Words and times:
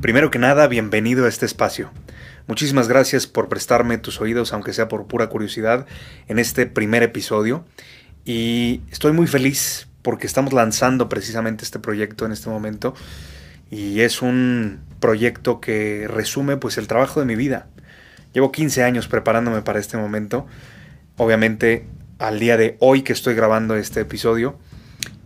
Primero 0.00 0.30
que 0.30 0.38
nada, 0.38 0.66
bienvenido 0.66 1.26
a 1.26 1.28
este 1.28 1.44
espacio. 1.44 1.90
Muchísimas 2.46 2.88
gracias 2.88 3.26
por 3.26 3.50
prestarme 3.50 3.98
tus 3.98 4.18
oídos, 4.22 4.54
aunque 4.54 4.72
sea 4.72 4.88
por 4.88 5.06
pura 5.06 5.28
curiosidad, 5.28 5.84
en 6.26 6.38
este 6.38 6.64
primer 6.64 7.02
episodio. 7.02 7.66
Y 8.24 8.80
estoy 8.90 9.12
muy 9.12 9.26
feliz 9.26 9.88
porque 10.00 10.26
estamos 10.26 10.54
lanzando 10.54 11.10
precisamente 11.10 11.64
este 11.64 11.78
proyecto 11.78 12.24
en 12.24 12.32
este 12.32 12.48
momento. 12.48 12.94
Y 13.70 14.00
es 14.00 14.22
un 14.22 14.80
proyecto 15.00 15.60
que 15.60 16.08
resume 16.08 16.56
pues 16.56 16.78
el 16.78 16.86
trabajo 16.86 17.20
de 17.20 17.26
mi 17.26 17.36
vida. 17.36 17.66
Llevo 18.32 18.52
15 18.52 18.82
años 18.82 19.06
preparándome 19.06 19.60
para 19.60 19.80
este 19.80 19.98
momento. 19.98 20.46
Obviamente 21.18 21.84
al 22.18 22.38
día 22.38 22.56
de 22.56 22.78
hoy 22.80 23.02
que 23.02 23.12
estoy 23.12 23.34
grabando 23.34 23.76
este 23.76 24.00
episodio. 24.00 24.58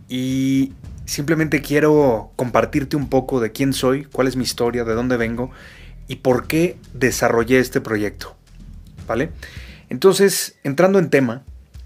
Y 0.09 0.73
simplemente 1.05 1.61
quiero 1.61 2.31
compartirte 2.35 2.95
un 2.95 3.09
poco 3.09 3.39
de 3.39 3.51
quién 3.51 3.73
soy, 3.73 4.05
cuál 4.05 4.27
es 4.27 4.35
mi 4.35 4.43
historia, 4.43 4.83
de 4.83 4.93
dónde 4.93 5.17
vengo 5.17 5.51
y 6.07 6.17
por 6.17 6.47
qué 6.47 6.77
desarrollé 6.93 7.59
este 7.59 7.81
proyecto. 7.81 8.35
¿Vale? 9.07 9.31
Entonces, 9.89 10.57
entrando 10.63 10.97
en 10.99 11.09
tema, 11.09 11.43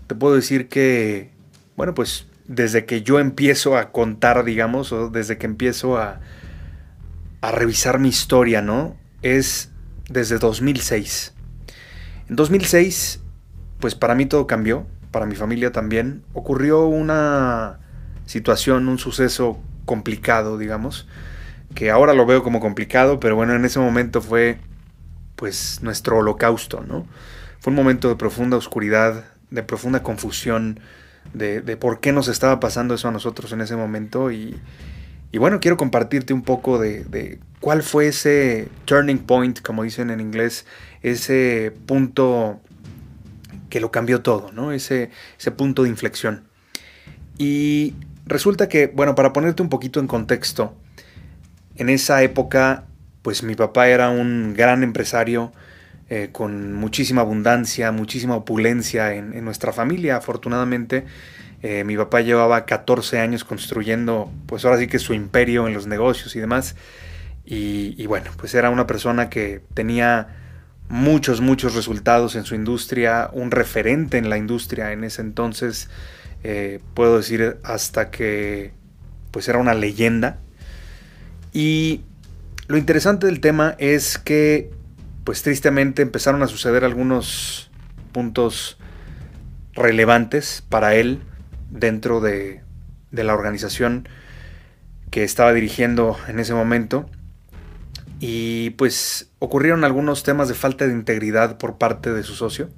te 0.07 0.15
puedo 0.15 0.35
decir 0.35 0.69
que, 0.69 1.31
bueno, 1.75 1.93
pues 1.93 2.27
desde 2.47 2.85
que 2.85 3.03
yo 3.03 3.19
empiezo 3.19 3.77
a 3.77 3.91
contar, 3.91 4.43
digamos, 4.43 4.91
o 4.91 5.09
desde 5.09 5.37
que 5.37 5.45
empiezo 5.45 5.97
a, 5.97 6.21
a 7.41 7.51
revisar 7.51 7.99
mi 7.99 8.09
historia, 8.09 8.61
¿no? 8.61 8.95
Es 9.21 9.71
desde 10.09 10.39
2006. 10.39 11.33
En 12.29 12.35
2006, 12.35 13.21
pues 13.79 13.95
para 13.95 14.15
mí 14.15 14.25
todo 14.25 14.47
cambió, 14.47 14.87
para 15.11 15.25
mi 15.25 15.35
familia 15.35 15.71
también. 15.71 16.23
Ocurrió 16.33 16.85
una 16.85 17.79
situación, 18.29 18.87
un 18.87 18.99
suceso 18.99 19.59
complicado, 19.85 20.59
digamos, 20.59 21.07
que 21.73 21.89
ahora 21.89 22.13
lo 22.13 22.27
veo 22.27 22.43
como 22.43 22.59
complicado, 22.59 23.19
pero 23.19 23.35
bueno, 23.35 23.55
en 23.55 23.65
ese 23.65 23.79
momento 23.79 24.21
fue 24.21 24.59
pues 25.35 25.79
nuestro 25.81 26.17
holocausto, 26.17 26.85
¿no? 26.87 27.07
Fue 27.59 27.71
un 27.71 27.75
momento 27.75 28.07
de 28.07 28.15
profunda 28.15 28.55
oscuridad, 28.55 29.25
de 29.49 29.63
profunda 29.63 30.03
confusión, 30.03 30.79
de, 31.33 31.61
por 31.77 32.01
qué 32.01 32.11
nos 32.11 32.27
estaba 32.27 32.59
pasando 32.59 32.93
eso 32.93 33.07
a 33.07 33.11
nosotros 33.11 33.51
en 33.51 33.61
ese 33.61 33.75
momento 33.75 34.31
y, 34.31 34.59
y 35.31 35.39
bueno, 35.39 35.59
quiero 35.59 35.77
compartirte 35.77 36.31
un 36.31 36.43
poco 36.43 36.77
de, 36.77 37.39
cuál 37.59 37.81
fue 37.81 38.09
ese 38.09 38.67
turning 38.85 39.17
point, 39.17 39.59
como 39.61 39.81
dicen 39.81 40.11
en 40.11 40.19
inglés, 40.19 40.67
ese 41.01 41.73
punto 41.87 42.61
que 43.71 43.79
lo 43.79 43.89
cambió 43.89 44.21
todo, 44.21 44.51
¿no? 44.51 44.71
Ese, 44.71 45.09
ese 45.39 45.49
punto 45.49 45.81
de 45.81 45.89
inflexión. 45.89 46.43
Y 47.39 47.95
resulta 48.29 48.69
que, 48.69 48.87
bueno, 48.87 49.15
para 49.15 49.33
ponerte 49.33 49.61
un 49.61 49.69
poquito 49.69 49.99
en 49.99 50.07
contexto, 50.07 50.73
en 51.75 51.89
esa 51.89 52.23
época, 52.23 52.85
pues 53.21 53.43
mi 53.43 53.55
papá 53.55 53.89
era 53.89 54.09
un 54.09 54.53
gran 54.53 54.83
empresario 54.83 55.51
eh, 56.09 56.29
con 56.31 56.73
muchísima 56.73 57.21
abundancia, 57.21 57.91
muchísima 57.91 58.35
opulencia 58.35 59.13
en, 59.13 59.43
nuestra 59.45 59.71
familia, 59.73 60.17
afortunadamente. 60.17 61.05
Eh, 61.61 61.83
mi 61.83 61.95
papá 61.97 62.21
llevaba 62.21 62.65
14 62.65 63.19
años 63.19 63.43
construyendo, 63.43 64.31
pues 64.45 64.65
ahora 64.65 64.79
sí 64.79 64.87
que 64.87 64.97
su 64.97 65.13
imperio 65.13 65.67
en 65.67 65.73
los 65.73 65.87
negocios 65.87 66.35
y 66.35 66.39
demás. 66.39 66.75
Y, 67.45 68.05
bueno, 68.05 68.29
pues 68.37 68.53
era 68.53 68.69
una 68.69 68.85
persona 68.85 69.29
que 69.29 69.61
tenía 69.73 70.27
muchos, 70.87 71.41
muchos 71.41 71.73
resultados 71.73 72.35
en 72.35 72.43
su 72.43 72.53
industria, 72.53 73.29
un 73.33 73.49
referente 73.49 74.19
en 74.19 74.29
la 74.29 74.37
industria 74.37 74.91
en 74.91 75.03
ese 75.03 75.21
entonces, 75.21 75.89
eh, 76.43 76.79
puedo 76.93 77.17
decir 77.17 77.57
hasta 77.63 78.11
que 78.11 78.71
pues 79.31 79.47
era 79.47 79.59
una 79.59 79.73
leyenda. 79.73 80.39
Y 81.53 82.01
lo 82.67 82.77
interesante 82.77 83.25
del 83.25 83.39
tema 83.39 83.75
es 83.79 84.17
que 84.17 84.71
pues 85.23 85.43
tristemente 85.43 86.01
empezaron 86.01 86.41
a 86.43 86.47
suceder 86.47 86.83
algunos 86.83 87.69
puntos 88.11 88.77
relevantes 89.73 90.63
para 90.69 90.95
él 90.95 91.21
dentro 91.69 92.21
de, 92.21 92.61
la 93.11 93.33
organización 93.33 94.07
que 95.09 95.23
estaba 95.23 95.53
dirigiendo 95.53 96.17
en 96.27 96.39
ese 96.39 96.53
momento. 96.53 97.09
Y 98.19 98.71
pues 98.71 99.31
ocurrieron 99.39 99.83
algunos 99.83 100.23
temas 100.23 100.47
de 100.49 100.53
falta 100.53 100.85
de 100.85 100.93
integridad 100.93 101.57
por 101.57 101.77
parte 101.77 102.13
de 102.13 102.23
su 102.23 102.35
socio. 102.35 102.69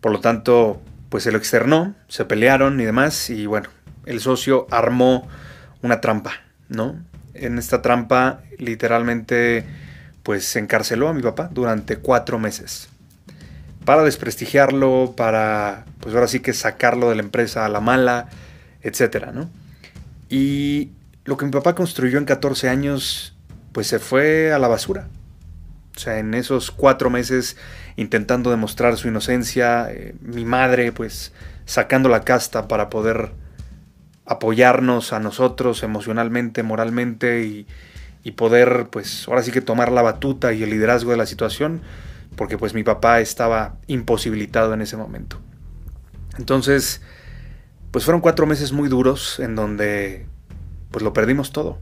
Por 0.00 0.12
lo 0.12 0.20
tanto, 0.20 0.82
pues 1.14 1.22
se 1.22 1.30
lo 1.30 1.38
externó, 1.38 1.94
se 2.08 2.24
pelearon 2.24 2.80
y 2.80 2.84
demás. 2.84 3.30
Y 3.30 3.46
bueno, 3.46 3.68
el 4.04 4.18
socio 4.18 4.66
armó 4.72 5.28
una 5.80 6.00
trampa, 6.00 6.32
¿no? 6.68 7.00
En 7.34 7.56
esta 7.56 7.82
trampa 7.82 8.40
literalmente 8.58 9.64
pues 10.24 10.56
encarceló 10.56 11.06
a 11.06 11.14
mi 11.14 11.22
papá 11.22 11.48
durante 11.52 11.98
cuatro 11.98 12.40
meses 12.40 12.88
para 13.84 14.02
desprestigiarlo, 14.02 15.14
para, 15.16 15.84
pues 16.00 16.16
ahora 16.16 16.26
sí 16.26 16.40
que 16.40 16.52
sacarlo 16.52 17.10
de 17.10 17.14
la 17.14 17.22
empresa 17.22 17.64
a 17.64 17.68
la 17.68 17.78
mala, 17.78 18.26
etcétera, 18.82 19.30
¿no? 19.30 19.48
Y 20.28 20.90
lo 21.26 21.36
que 21.36 21.44
mi 21.44 21.52
papá 21.52 21.76
construyó 21.76 22.18
en 22.18 22.24
14 22.24 22.68
años, 22.68 23.36
pues 23.70 23.86
se 23.86 24.00
fue 24.00 24.52
a 24.52 24.58
la 24.58 24.66
basura. 24.66 25.06
O 25.94 26.00
sea, 26.00 26.18
en 26.18 26.34
esos 26.34 26.72
cuatro 26.72 27.08
meses 27.08 27.56
intentando 27.96 28.50
demostrar 28.50 28.96
su 28.96 29.08
inocencia, 29.08 29.90
eh, 29.90 30.14
mi 30.20 30.44
madre, 30.44 30.92
pues 30.92 31.32
sacando 31.64 32.08
la 32.08 32.22
casta 32.22 32.68
para 32.68 32.90
poder 32.90 33.32
apoyarnos 34.26 35.12
a 35.12 35.20
nosotros 35.20 35.82
emocionalmente, 35.82 36.62
moralmente 36.62 37.44
y, 37.44 37.66
y 38.22 38.32
poder, 38.32 38.88
pues 38.90 39.28
ahora 39.28 39.42
sí 39.42 39.52
que 39.52 39.60
tomar 39.60 39.92
la 39.92 40.02
batuta 40.02 40.52
y 40.52 40.62
el 40.62 40.70
liderazgo 40.70 41.10
de 41.10 41.16
la 41.16 41.26
situación 41.26 41.82
porque 42.36 42.58
pues 42.58 42.74
mi 42.74 42.82
papá 42.82 43.20
estaba 43.20 43.76
imposibilitado 43.86 44.74
en 44.74 44.82
ese 44.82 44.96
momento. 44.96 45.38
Entonces, 46.38 47.00
pues 47.90 48.04
fueron 48.04 48.20
cuatro 48.20 48.46
meses 48.46 48.72
muy 48.72 48.88
duros 48.88 49.38
en 49.40 49.54
donde 49.54 50.26
pues 50.90 51.02
lo 51.02 51.12
perdimos 51.12 51.52
todo. 51.52 51.78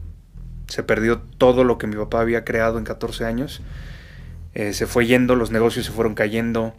Se 0.68 0.82
perdió 0.82 1.20
todo 1.38 1.64
lo 1.64 1.78
que 1.78 1.86
mi 1.86 1.96
papá 1.96 2.20
había 2.20 2.44
creado 2.44 2.78
en 2.78 2.84
14 2.84 3.24
años. 3.24 3.62
Eh, 4.54 4.72
se 4.72 4.86
fue 4.86 5.06
yendo, 5.06 5.34
los 5.36 5.50
negocios 5.50 5.86
se 5.86 5.92
fueron 5.92 6.14
cayendo. 6.14 6.74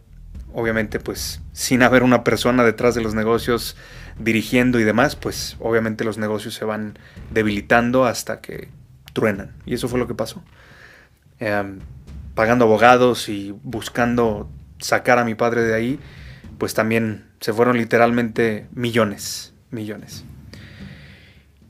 Obviamente, 0.53 1.00
pues 1.00 1.41
sin 1.51 1.81
haber 1.81 2.03
una 2.03 2.23
persona 2.23 2.63
detrás 2.63 2.94
de 2.94 3.01
los 3.01 3.16
negocios 3.16 3.75
dirigiendo 4.19 4.79
y 4.79 4.84
demás, 4.84 5.16
pues 5.16 5.57
obviamente 5.59 6.03
los 6.03 6.17
negocios 6.17 6.53
se 6.53 6.66
van 6.66 7.00
debilitando 7.31 8.06
hasta 8.06 8.39
que 8.39 8.69
truenan. 9.13 9.51
Y 9.66 9.73
eso 9.73 9.88
fue 9.88 10.00
lo 10.00 10.07
que 10.07 10.13
pasó. 10.13 10.44
Em, 11.39 11.79
pagando 12.35 12.66
abogados 12.66 13.29
y 13.29 13.51
buscando 13.63 14.50
sacar 14.79 15.17
a 15.17 15.25
mi 15.25 15.34
padre 15.35 15.63
de 15.63 15.73
ahí, 15.73 16.00
pues 16.57 16.73
también 16.73 17.25
se 17.40 17.53
fueron 17.53 17.78
literalmente 17.78 18.67
millones, 18.73 19.53
millones. 19.72 20.23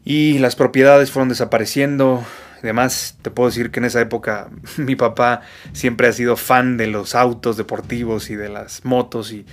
Y 0.05 0.39
las 0.39 0.55
propiedades 0.55 1.11
fueron 1.11 1.29
desapareciendo. 1.29 2.25
Además, 2.63 3.17
te 3.21 3.29
puedo 3.29 3.49
decir 3.49 3.71
que 3.71 3.79
en 3.79 3.85
esa 3.85 3.99
época 3.99 4.49
mi 4.77 4.95
papá 4.95 5.41
siempre 5.73 6.07
ha 6.07 6.13
sido 6.13 6.37
fan 6.37 6.77
de 6.77 6.87
los 6.87 7.13
autos 7.13 7.57
deportivos 7.57 8.29
y 8.29 8.35
de 8.35 8.49
las 8.49 8.85
motos. 8.85 9.31
Y, 9.31 9.45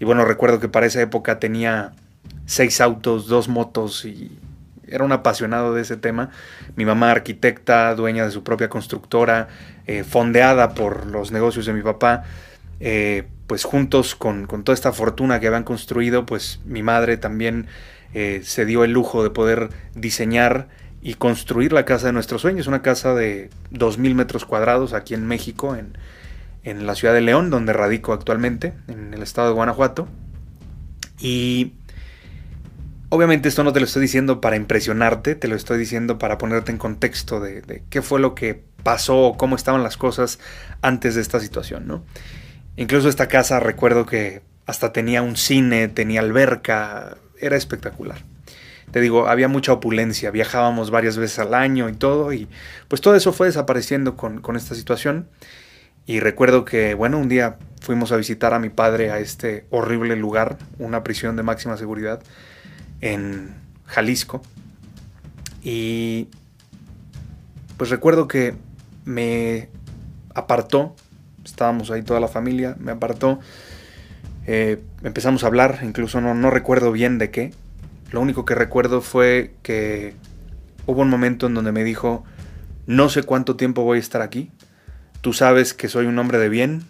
bueno, 0.00 0.24
recuerdo 0.24 0.60
que 0.60 0.68
para 0.68 0.86
esa 0.86 1.00
época 1.00 1.38
tenía 1.38 1.92
seis 2.44 2.80
autos, 2.80 3.26
dos 3.26 3.48
motos 3.48 4.04
y 4.04 4.38
era 4.86 5.04
un 5.04 5.12
apasionado 5.12 5.74
de 5.74 5.82
ese 5.82 5.96
tema. 5.96 6.30
Mi 6.76 6.84
mamá 6.84 7.10
arquitecta, 7.10 7.94
dueña 7.94 8.24
de 8.24 8.30
su 8.30 8.44
propia 8.44 8.68
constructora, 8.68 9.48
eh, 9.86 10.04
fondeada 10.04 10.74
por 10.74 11.06
los 11.06 11.32
negocios 11.32 11.66
de 11.66 11.72
mi 11.72 11.82
papá, 11.82 12.24
eh, 12.80 13.26
pues 13.46 13.64
juntos 13.64 14.14
con, 14.14 14.46
toda 14.46 14.74
esta 14.74 14.92
fortuna 14.92 15.40
que 15.40 15.46
habían 15.46 15.64
construido, 15.64 16.26
pues 16.26 16.60
mi 16.64 16.82
madre 16.82 17.16
también 17.16 17.66
eh, 18.14 18.42
se 18.44 18.66
dio 18.66 18.84
el 18.84 18.92
lujo 18.92 19.22
de 19.22 19.30
poder 19.30 19.70
diseñar 19.94 20.68
y 21.02 21.14
construir 21.14 21.72
la 21.72 21.84
casa 21.84 22.06
de 22.06 22.12
nuestros 22.12 22.42
sueños, 22.42 22.66
una 22.66 22.82
casa 22.82 23.14
de 23.14 23.50
2.000 23.72 24.14
metros 24.14 24.44
cuadrados 24.44 24.92
aquí 24.92 25.14
en 25.14 25.26
México, 25.26 25.76
en, 25.76 25.96
en 26.64 26.86
la 26.86 26.94
ciudad 26.94 27.14
de 27.14 27.20
León, 27.20 27.50
donde 27.50 27.72
radico 27.72 28.12
actualmente, 28.12 28.74
en 28.88 29.14
el 29.14 29.22
estado 29.22 29.48
de 29.48 29.54
Guanajuato. 29.54 30.08
Y 31.20 31.72
Obviamente 33.10 33.48
esto 33.48 33.64
no 33.64 33.72
te 33.72 33.80
lo 33.80 33.86
estoy 33.86 34.02
diciendo 34.02 34.40
para 34.42 34.56
impresionarte, 34.56 35.34
te 35.34 35.48
lo 35.48 35.56
estoy 35.56 35.78
diciendo 35.78 36.18
para 36.18 36.36
ponerte 36.36 36.72
en 36.72 36.78
contexto 36.78 37.40
de, 37.40 37.82
qué 37.88 38.02
fue 38.02 38.20
lo 38.20 38.34
que 38.34 38.62
pasó 38.82 39.20
o 39.20 39.36
cómo 39.38 39.56
estaban 39.56 39.82
las 39.82 39.96
cosas 39.96 40.38
antes 40.82 41.14
de 41.14 41.22
esta 41.22 41.40
situación, 41.40 41.86
¿no? 41.86 42.04
Incluso 42.76 43.08
esta 43.08 43.26
casa 43.26 43.60
recuerdo 43.60 44.04
que 44.04 44.42
hasta 44.66 44.92
tenía 44.92 45.22
un 45.22 45.36
cine, 45.36 45.88
tenía 45.88 46.20
alberca, 46.20 47.16
era 47.40 47.56
espectacular. 47.56 48.18
Te 48.90 49.00
digo, 49.00 49.28
había 49.28 49.48
mucha 49.48 49.72
opulencia, 49.72 50.30
viajábamos 50.30 50.90
varias 50.90 51.18
veces 51.18 51.38
al 51.38 51.54
año 51.54 51.88
y 51.88 51.92
todo, 51.92 52.32
y 52.32 52.48
pues 52.88 53.00
todo 53.00 53.16
eso 53.16 53.32
fue 53.32 53.48
desapareciendo 53.48 54.16
con, 54.16 54.40
con 54.40 54.56
esta 54.56 54.74
situación. 54.74 55.28
Y 56.06 56.20
recuerdo 56.20 56.64
que, 56.64 56.94
bueno, 56.94 57.18
un 57.18 57.28
día 57.28 57.58
fuimos 57.82 58.12
a 58.12 58.16
visitar 58.16 58.54
a 58.54 58.58
mi 58.58 58.70
padre 58.70 59.10
a 59.10 59.18
este 59.18 59.66
horrible 59.70 60.16
lugar, 60.16 60.56
una 60.78 61.04
prisión 61.04 61.36
de 61.36 61.42
máxima 61.42 61.76
seguridad, 61.76 62.22
en 63.00 63.54
Jalisco. 63.84 64.42
Y 65.62 66.28
pues 67.76 67.90
recuerdo 67.90 68.26
que 68.26 68.54
me 69.04 69.68
apartó, 70.34 70.96
estábamos 71.44 71.90
ahí 71.90 72.02
toda 72.02 72.20
la 72.20 72.28
familia, 72.28 72.76
me 72.78 72.92
apartó, 72.92 73.38
eh, 74.46 74.82
empezamos 75.02 75.44
a 75.44 75.46
hablar, 75.46 75.80
incluso 75.82 76.20
no, 76.20 76.34
no 76.34 76.50
recuerdo 76.50 76.90
bien 76.90 77.18
de 77.18 77.30
qué, 77.30 77.52
lo 78.10 78.20
único 78.20 78.44
que 78.44 78.54
recuerdo 78.54 79.00
fue 79.00 79.54
que 79.62 80.14
hubo 80.86 81.02
un 81.02 81.10
momento 81.10 81.46
en 81.46 81.54
donde 81.54 81.72
me 81.72 81.84
dijo, 81.84 82.24
no 82.86 83.08
sé 83.08 83.22
cuánto 83.22 83.56
tiempo 83.56 83.82
voy 83.82 83.98
a 83.98 84.00
estar 84.00 84.22
aquí, 84.22 84.50
tú 85.20 85.32
sabes 85.32 85.74
que 85.74 85.88
soy 85.88 86.06
un 86.06 86.18
hombre 86.18 86.38
de 86.38 86.48
bien, 86.48 86.84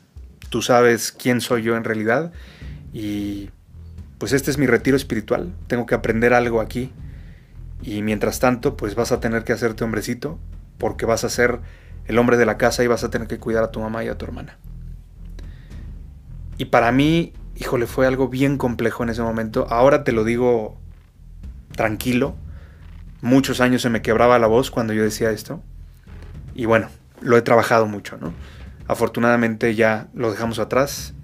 tú 0.49 0.62
sabes 0.62 1.12
quién 1.12 1.41
soy 1.41 1.62
yo 1.62 1.76
en 1.76 1.85
realidad. 1.85 2.32
Y 2.93 3.50
pues 4.19 4.32
este 4.32 4.50
es 4.50 4.59
mi 4.59 4.67
retiro 4.67 4.97
espiritual, 4.97 5.53
tengo 5.67 5.87
que 5.87 5.94
aprender 5.94 6.32
algo 6.35 6.61
aquí. 6.61 6.93
Y 7.82 8.03
mientras 8.03 8.38
tanto 8.38 8.76
pues 8.76 8.94
vas 8.94 9.12
a 9.12 9.21
tener 9.21 9.44
que 9.44 9.53
hacerte 9.53 9.85
hombrecito 9.85 10.38
porque 10.79 11.06
vas 11.06 11.25
a 11.25 11.29
ser 11.29 11.61
el 12.06 12.19
hombre 12.19 12.37
de 12.37 12.47
la 12.47 12.56
casa 12.56 12.82
y 12.85 12.87
vas 12.87 13.05
a 13.05 13.11
tener 13.11 13.29
que 13.29 13.38
cuidar 13.38 13.64
a 13.64 13.71
tu 13.71 13.81
mamá 13.81 14.05
y 14.05 14.09
a 14.09 14.17
tu 14.17 14.25
hermana. 14.25 14.59
Y 16.56 16.67
para 16.67 16.91
mí, 16.91 17.32
híjole, 17.56 17.87
fue 17.87 18.06
algo 18.06 18.29
bien 18.29 18.56
complejo 18.56 19.03
en 19.03 19.11
ese 19.11 19.23
momento. 19.23 19.67
Ahora 19.71 20.03
te 20.03 20.12
lo 20.12 20.25
digo 20.25 20.81
tranquilo. 21.79 22.35
Muchos 23.23 23.61
años 23.61 23.83
se 23.83 23.89
me 23.89 24.03
quebraba 24.03 24.41
la 24.41 24.49
voz 24.49 24.73
cuando 24.73 24.93
yo 24.95 25.05
decía 25.05 25.31
esto. 25.31 25.63
Y 26.57 26.67
bueno, 26.67 26.89
lo 27.21 27.37
he 27.37 27.43
trabajado 27.43 27.87
mucho, 27.87 28.19
¿no? 28.19 28.35
Afortunadamente 28.89 29.77
ya 29.77 30.09
lo 30.13 30.33
dejamos 30.33 30.59
atrás. 30.59 31.15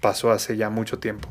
Pasó 0.00 0.32
hace 0.32 0.56
ya 0.56 0.70
mucho 0.70 0.98
tiempo. 0.98 1.28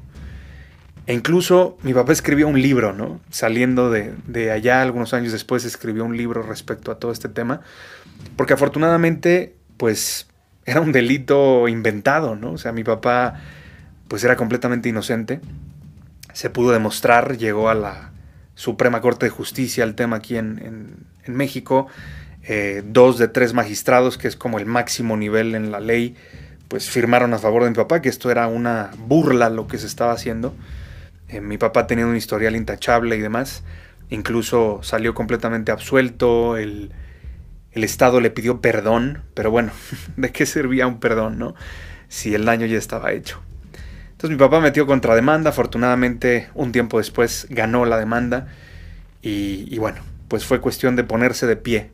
E 1.07 1.15
incluso 1.15 1.79
mi 1.81 1.91
papá 1.91 2.11
escribió 2.11 2.47
un 2.47 2.61
libro, 2.61 2.93
¿no? 2.93 3.19
Saliendo 3.31 3.89
de, 3.89 4.13
de, 4.27 4.51
allá, 4.51 4.83
algunos 4.83 5.15
años 5.15 5.31
después, 5.31 5.65
escribió 5.65 6.05
un 6.05 6.15
libro 6.15 6.43
respecto 6.43 6.91
a 6.91 6.99
todo 6.99 7.11
este 7.11 7.29
tema. 7.29 7.61
Porque 8.35 8.53
afortunadamente, 8.53 9.55
pues, 9.77 10.27
era 10.65 10.81
un 10.81 10.91
delito 10.91 11.67
inventado, 11.67 12.35
¿no? 12.35 12.51
O 12.51 12.57
sea, 12.59 12.73
mi 12.73 12.83
papá, 12.83 13.41
pues, 14.07 14.23
era 14.23 14.35
completamente 14.35 14.87
inocente. 14.87 15.39
Se 16.31 16.51
pudo 16.51 16.73
demostrar, 16.73 17.37
llegó 17.37 17.69
a 17.69 17.73
la 17.73 18.06
Suprema 18.57 19.01
Corte 19.01 19.27
de 19.27 19.29
Justicia 19.29 19.83
el 19.83 19.93
tema 19.93 20.15
aquí 20.17 20.35
en, 20.35 21.05
en, 21.23 21.35
México. 21.35 21.87
Eh, 22.41 22.81
dos 22.83 23.19
de 23.19 23.27
tres 23.27 23.53
magistrados, 23.53 24.17
que 24.17 24.27
es 24.27 24.35
como 24.35 24.57
el 24.57 24.65
máximo 24.65 25.15
nivel 25.15 25.53
en 25.53 25.71
la 25.71 25.79
ley, 25.79 26.15
pues 26.67 26.89
firmaron 26.89 27.35
a 27.35 27.37
favor 27.37 27.63
de 27.63 27.69
mi 27.69 27.75
papá, 27.75 28.01
que 28.01 28.09
esto 28.09 28.31
era 28.31 28.47
una 28.47 28.89
burla 28.97 29.51
lo 29.51 29.67
que 29.67 29.77
se 29.77 29.85
estaba 29.85 30.11
haciendo. 30.11 30.55
Eh, 31.29 31.39
mi 31.39 31.59
papá 31.59 31.85
tenía 31.85 32.07
un 32.07 32.15
historial 32.15 32.55
intachable 32.55 33.15
y 33.15 33.19
demás. 33.19 33.63
Incluso 34.09 34.79
salió 34.81 35.13
completamente 35.13 35.71
absuelto. 35.71 36.57
El, 36.57 36.91
el 37.73 37.83
Estado 37.83 38.21
le 38.21 38.31
pidió 38.31 38.59
perdón. 38.59 39.21
Pero 39.35 39.51
bueno, 39.51 39.71
¿de 40.17 40.31
qué 40.31 40.47
servía 40.47 40.87
un 40.87 40.99
perdón, 40.99 41.37
no? 41.37 41.53
Si 42.07 42.33
el 42.33 42.45
daño 42.45 42.65
ya 42.65 42.79
estaba 42.79 43.11
hecho. 43.11 43.39
Entonces 44.17 44.31
mi 44.31 44.37
papá 44.37 44.59
metió 44.59 44.87
contrademanda. 44.87 45.51
Afortunadamente, 45.51 46.49
un 46.55 46.71
tiempo 46.71 46.97
después 46.97 47.45
ganó 47.51 47.85
la 47.85 47.99
demanda. 47.99 48.47
Y, 49.21 49.67
y 49.69 49.77
bueno, 49.77 49.99
pues 50.27 50.43
fue 50.43 50.59
cuestión 50.59 50.95
de 50.95 51.03
ponerse 51.03 51.45
de 51.45 51.55
pie. 51.55 51.91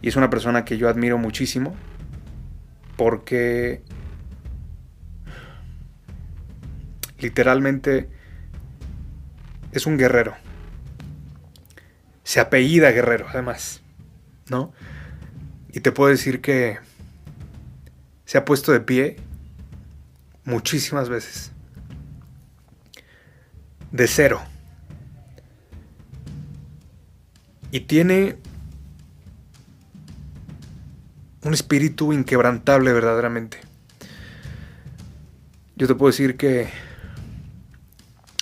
Y 0.00 0.06
es 0.06 0.14
una 0.14 0.30
persona 0.30 0.64
que 0.64 0.78
yo 0.78 0.88
admiro 0.88 1.18
muchísimo. 1.18 1.74
Porque 2.96 3.82
literalmente 7.18 8.08
es 9.72 9.84
un 9.84 9.98
guerrero. 9.98 10.36
Se 12.22 12.38
apellida 12.38 12.92
guerrero, 12.92 13.26
además. 13.28 13.82
¿No? 14.48 14.72
Y 15.72 15.80
te 15.80 15.90
puedo 15.90 16.08
decir 16.10 16.40
que 16.40 16.78
se 18.26 18.38
ha 18.38 18.44
puesto 18.44 18.70
de 18.70 18.78
pie 18.78 19.16
muchísimas 20.44 21.08
veces. 21.08 21.50
De 23.94 24.08
cero. 24.08 24.42
Y 27.70 27.82
tiene 27.82 28.36
un 31.44 31.54
espíritu 31.54 32.12
inquebrantable 32.12 32.92
verdaderamente. 32.92 33.60
Yo 35.76 35.86
te 35.86 35.94
puedo 35.94 36.10
decir 36.10 36.36
que, 36.36 36.70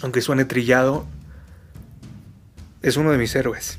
aunque 0.01 0.23
suene 0.23 0.47
trillado, 0.47 1.05
es 2.81 2.97
uno 2.97 3.11
de 3.11 3.19
mis 3.19 3.35
héroes. 3.35 3.79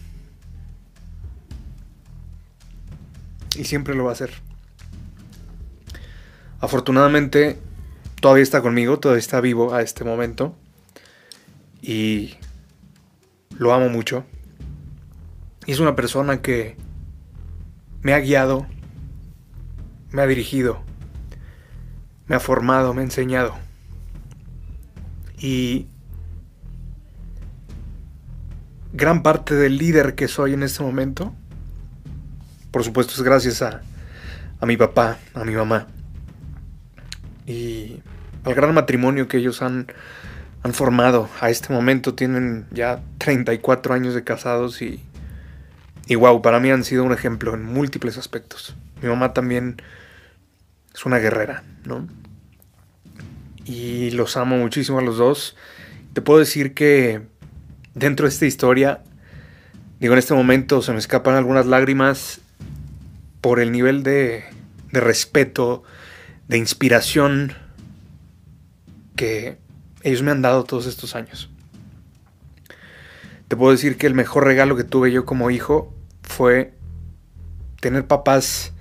Y 3.58 3.64
siempre 3.64 3.96
lo 3.96 4.04
va 4.04 4.12
a 4.12 4.16
ser. 4.16 4.30
Afortunadamente, 6.60 7.58
todavía 8.22 8.44
está 8.44 8.62
conmigo, 8.62 9.00
todavía 9.00 9.22
está 9.22 9.42
vivo 9.42 9.74
a 9.74 9.82
este 9.82 10.04
momento. 10.04 10.56
Y 11.84 12.36
lo 13.58 13.74
amo 13.74 13.90
mucho. 13.90 14.26
Es 15.68 15.80
una 15.80 15.96
persona 15.96 16.42
que 16.42 16.78
me 18.02 18.14
ha 18.14 18.20
guiado, 18.20 18.66
me 20.12 20.22
ha 20.22 20.26
dirigido, 20.26 20.82
me 22.28 22.36
ha 22.36 22.40
formado, 22.40 22.94
me 22.94 23.02
ha 23.02 23.04
enseñado. 23.04 23.54
Y 25.38 25.88
gran 28.94 29.22
parte 29.22 29.54
del 29.54 29.78
líder 29.78 30.16
que 30.16 30.30
soy 30.30 30.54
en 30.54 30.64
este 30.64 30.82
momento, 30.84 31.36
por 32.72 32.84
supuesto 32.86 33.14
es 33.14 33.22
gracias 33.24 33.62
a, 33.62 33.82
a 34.62 34.66
mi 34.66 34.78
papá, 34.78 35.18
a 35.34 35.44
mi 35.44 35.54
mamá 35.54 35.88
y 37.46 38.02
al 38.44 38.54
gran 38.54 38.74
matrimonio 38.74 39.28
que 39.28 39.38
ellos 39.38 39.62
han, 39.62 39.88
han 40.64 40.74
formado. 40.74 41.30
A 41.42 41.50
este 41.50 41.72
momento 41.74 42.16
tienen 42.16 42.66
ya 42.72 43.02
34 43.20 43.94
años 43.94 44.16
de 44.16 44.24
casados 44.24 44.82
y, 44.82 45.04
y 46.08 46.16
wow, 46.16 46.42
para 46.42 46.60
mí 46.60 46.72
han 46.72 46.84
sido 46.84 47.04
un 47.04 47.12
ejemplo 47.12 47.54
en 47.54 47.64
múltiples 47.64 48.18
aspectos. 48.18 48.76
Mi 49.02 49.10
mamá 49.10 49.34
también 49.34 49.82
es 50.94 51.06
una 51.06 51.20
guerrera, 51.20 51.64
¿no? 51.86 52.08
Y 53.66 54.12
los 54.12 54.38
amo 54.38 54.58
muchísimo 54.58 55.00
a 55.00 55.02
los 55.02 55.18
dos. 55.18 55.56
Te 56.14 56.22
puedo 56.22 56.40
decir 56.40 56.74
que 56.74 57.22
dentro 57.94 58.26
de 58.26 58.30
esta 58.34 58.46
historia, 58.46 59.02
digo, 60.00 60.14
en 60.14 60.20
este 60.20 60.34
momento 60.34 60.82
se 60.82 60.94
me 60.94 61.00
escapan 61.00 61.36
algunas 61.36 61.66
lágrimas 61.66 62.40
por 63.42 63.60
el 63.60 63.72
nivel 63.72 64.04
de, 64.04 64.46
de 64.92 65.00
respeto, 65.02 65.84
de 66.48 66.58
inspiración 66.58 67.54
que 69.16 69.63
ellos 70.04 70.22
me 70.22 70.32
han 70.32 70.42
dado 70.42 70.64
todos 70.64 70.86
estos 70.86 71.16
años. 71.16 71.50
Te 73.48 73.56
puedo 73.56 73.72
decir 73.72 73.98
que 73.98 74.08
el 74.08 74.14
mejor 74.14 74.46
regalo 74.46 74.76
que 74.76 74.84
tuve 74.84 75.12
yo 75.12 75.26
como 75.26 75.50
hijo 75.50 75.94
fue 76.22 76.74
tener 77.80 78.06
papás 78.06 78.74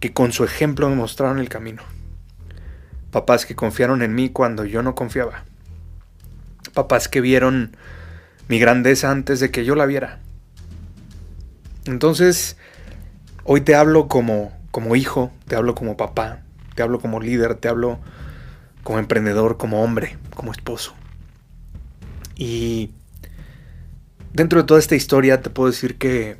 que 0.00 0.12
con 0.12 0.32
su 0.32 0.44
ejemplo 0.44 0.88
me 0.88 0.96
mostraron 0.96 1.38
el 1.38 1.48
camino. 1.48 1.82
Papás 3.10 3.46
que 3.46 3.54
confiaron 3.54 4.02
en 4.02 4.14
mí 4.14 4.30
cuando 4.30 4.64
yo 4.64 4.82
no 4.82 4.94
confiaba. 4.94 5.44
Papás 6.74 7.08
que 7.08 7.20
vieron 7.20 7.76
mi 8.48 8.58
grandeza 8.58 9.10
antes 9.10 9.40
de 9.40 9.50
que 9.50 9.64
yo 9.64 9.74
la 9.74 9.86
viera. 9.86 10.20
Entonces, 11.84 12.56
hoy 13.44 13.60
te 13.60 13.74
hablo 13.74 14.08
como, 14.08 14.52
como 14.70 14.96
hijo, 14.96 15.32
te 15.48 15.56
hablo 15.56 15.74
como 15.74 15.96
papá, 15.96 16.42
te 16.74 16.82
hablo 16.82 17.00
como 17.00 17.20
líder, 17.20 17.56
te 17.56 17.68
hablo 17.68 17.98
como 18.82 18.98
emprendedor, 18.98 19.56
como 19.56 19.82
hombre, 19.82 20.18
como 20.34 20.52
esposo. 20.52 20.94
Y 22.36 22.90
dentro 24.32 24.60
de 24.60 24.66
toda 24.66 24.80
esta 24.80 24.96
historia 24.96 25.42
te 25.42 25.50
puedo 25.50 25.70
decir 25.70 25.98
que 25.98 26.36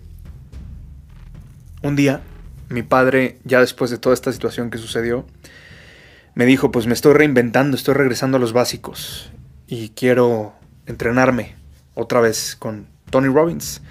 un 1.83 1.97
día 1.97 2.23
mi 2.69 2.83
padre, 2.83 3.39
ya 3.45 3.61
después 3.61 3.91
de 3.91 3.99
toda 3.99 4.15
esta 4.15 4.33
situación 4.33 4.71
que 4.71 4.79
sucedió, 4.79 5.27
me 6.35 6.47
dijo, 6.47 6.73
pues 6.73 6.87
me 6.87 6.95
estoy 6.95 7.13
reinventando, 7.13 7.77
estoy 7.77 7.95
regresando 7.95 8.39
a 8.39 8.41
los 8.41 8.53
básicos 8.53 9.31
y 9.67 9.91
quiero 9.91 10.55
entrenarme 10.87 11.55
otra 11.95 12.21
vez 12.21 12.57
con 12.57 12.87
Tony 13.11 13.29
Robbins. 13.29 13.83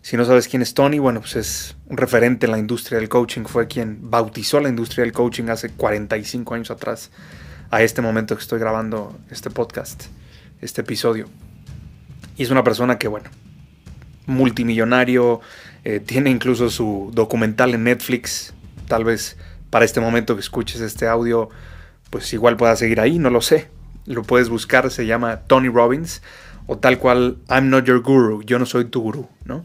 Si 0.00 0.16
no 0.16 0.24
sabes 0.24 0.48
quién 0.48 0.62
es 0.62 0.74
Tony, 0.74 0.98
bueno, 0.98 1.20
pues 1.20 1.36
es 1.36 1.76
un 1.86 1.96
referente 1.96 2.46
en 2.46 2.52
la 2.52 2.58
industria 2.58 2.98
del 2.98 3.08
coaching, 3.08 3.44
fue 3.44 3.66
quien 3.66 4.10
bautizó 4.10 4.60
la 4.60 4.68
industria 4.68 5.04
del 5.04 5.12
coaching 5.12 5.48
hace 5.48 5.70
45 5.70 6.54
años 6.54 6.70
atrás, 6.70 7.10
a 7.70 7.82
este 7.82 8.02
momento 8.02 8.36
que 8.36 8.42
estoy 8.42 8.58
grabando 8.58 9.18
este 9.30 9.50
podcast, 9.50 10.04
este 10.60 10.82
episodio. 10.82 11.26
Y 12.36 12.42
es 12.42 12.50
una 12.50 12.64
persona 12.64 12.98
que, 12.98 13.08
bueno, 13.08 13.30
multimillonario, 14.26 15.40
eh, 15.84 16.00
tiene 16.00 16.30
incluso 16.30 16.70
su 16.70 17.10
documental 17.12 17.74
en 17.74 17.84
Netflix, 17.84 18.54
tal 18.88 19.04
vez 19.04 19.36
para 19.70 19.84
este 19.84 20.00
momento 20.00 20.34
que 20.34 20.40
escuches 20.40 20.80
este 20.80 21.06
audio, 21.06 21.48
pues 22.10 22.32
igual 22.32 22.56
pueda 22.56 22.76
seguir 22.76 23.00
ahí, 23.00 23.18
no 23.18 23.30
lo 23.30 23.40
sé. 23.40 23.68
Lo 24.06 24.22
puedes 24.22 24.48
buscar, 24.48 24.90
se 24.90 25.06
llama 25.06 25.40
Tony 25.46 25.68
Robbins 25.68 26.22
o 26.66 26.78
tal 26.78 26.98
cual 26.98 27.38
I'm 27.48 27.70
not 27.70 27.84
your 27.84 28.00
guru, 28.00 28.42
yo 28.42 28.58
no 28.58 28.66
soy 28.66 28.84
tu 28.86 29.00
gurú, 29.00 29.28
¿no? 29.44 29.64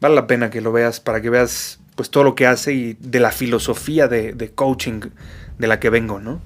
Vale 0.00 0.14
la 0.14 0.26
pena 0.26 0.50
que 0.50 0.60
lo 0.60 0.72
veas 0.72 1.00
para 1.00 1.20
que 1.20 1.30
veas 1.30 1.80
pues 1.94 2.10
todo 2.10 2.24
lo 2.24 2.34
que 2.34 2.46
hace 2.46 2.74
y 2.74 2.96
de 3.00 3.20
la 3.20 3.32
filosofía 3.32 4.08
de, 4.08 4.32
de 4.32 4.50
coaching 4.50 5.00
de 5.58 5.66
la 5.66 5.80
que 5.80 5.90
vengo, 5.90 6.20
¿no? 6.20 6.40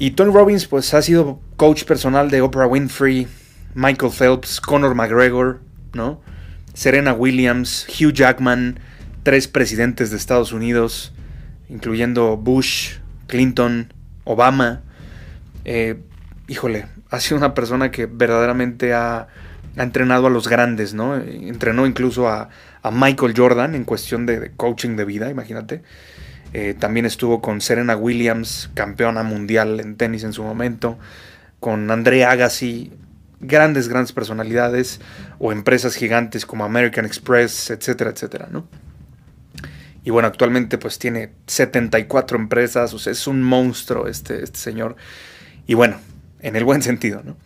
Y 0.00 0.12
Tony 0.12 0.32
Robbins 0.32 0.66
pues 0.66 0.94
ha 0.94 1.02
sido 1.02 1.40
coach 1.58 1.84
personal 1.84 2.30
de 2.30 2.40
Oprah 2.40 2.66
Winfrey, 2.66 3.28
Michael 3.74 4.10
Phelps, 4.10 4.58
Conor 4.58 4.94
McGregor, 4.94 5.60
¿no? 5.92 6.22
Serena 6.72 7.12
Williams, 7.12 7.86
Hugh 7.86 8.14
Jackman, 8.14 8.80
tres 9.24 9.46
presidentes 9.46 10.10
de 10.10 10.16
Estados 10.16 10.54
Unidos, 10.54 11.12
incluyendo 11.68 12.38
Bush, 12.38 12.94
Clinton, 13.26 13.92
Obama. 14.24 14.80
Eh, 15.66 16.00
híjole, 16.48 16.86
ha 17.10 17.20
sido 17.20 17.36
una 17.36 17.52
persona 17.52 17.90
que 17.90 18.06
verdaderamente 18.06 18.94
ha, 18.94 19.28
entrenado 19.76 20.28
a 20.28 20.30
los 20.30 20.48
grandes, 20.48 20.94
¿no? 20.94 21.14
Entrenó 21.14 21.84
incluso 21.84 22.26
a, 22.26 22.48
Michael 22.90 23.34
Jordan 23.36 23.74
en 23.74 23.84
cuestión 23.84 24.24
de, 24.24 24.52
coaching 24.56 24.96
de 24.96 25.04
vida, 25.04 25.28
imagínate. 25.28 25.82
Eh, 26.52 26.74
también 26.78 27.06
estuvo 27.06 27.40
con 27.40 27.60
Serena 27.60 27.96
Williams, 27.96 28.70
campeona 28.74 29.22
mundial 29.22 29.80
en 29.80 29.96
tenis 29.96 30.24
en 30.24 30.32
su 30.32 30.42
momento, 30.42 30.98
con 31.60 31.90
André 31.90 32.24
Agassi, 32.24 32.92
grandes, 33.40 33.88
grandes 33.88 34.12
personalidades 34.12 35.00
o 35.38 35.52
empresas 35.52 35.94
gigantes 35.94 36.46
como 36.46 36.64
American 36.64 37.04
Express, 37.04 37.70
etcétera, 37.70 38.10
etcétera, 38.10 38.48
¿no? 38.50 38.66
Y 40.02 40.10
bueno, 40.10 40.28
actualmente 40.28 40.78
pues 40.78 40.98
tiene 40.98 41.30
74 41.46 42.38
empresas, 42.38 42.94
o 42.94 42.98
sea, 42.98 43.12
es 43.12 43.26
un 43.26 43.42
monstruo 43.42 44.06
este, 44.06 44.42
este 44.42 44.58
señor. 44.58 44.96
Y 45.66 45.74
bueno, 45.74 45.98
en 46.40 46.56
el 46.56 46.64
buen 46.64 46.82
sentido, 46.82 47.22
¿no? 47.24 47.36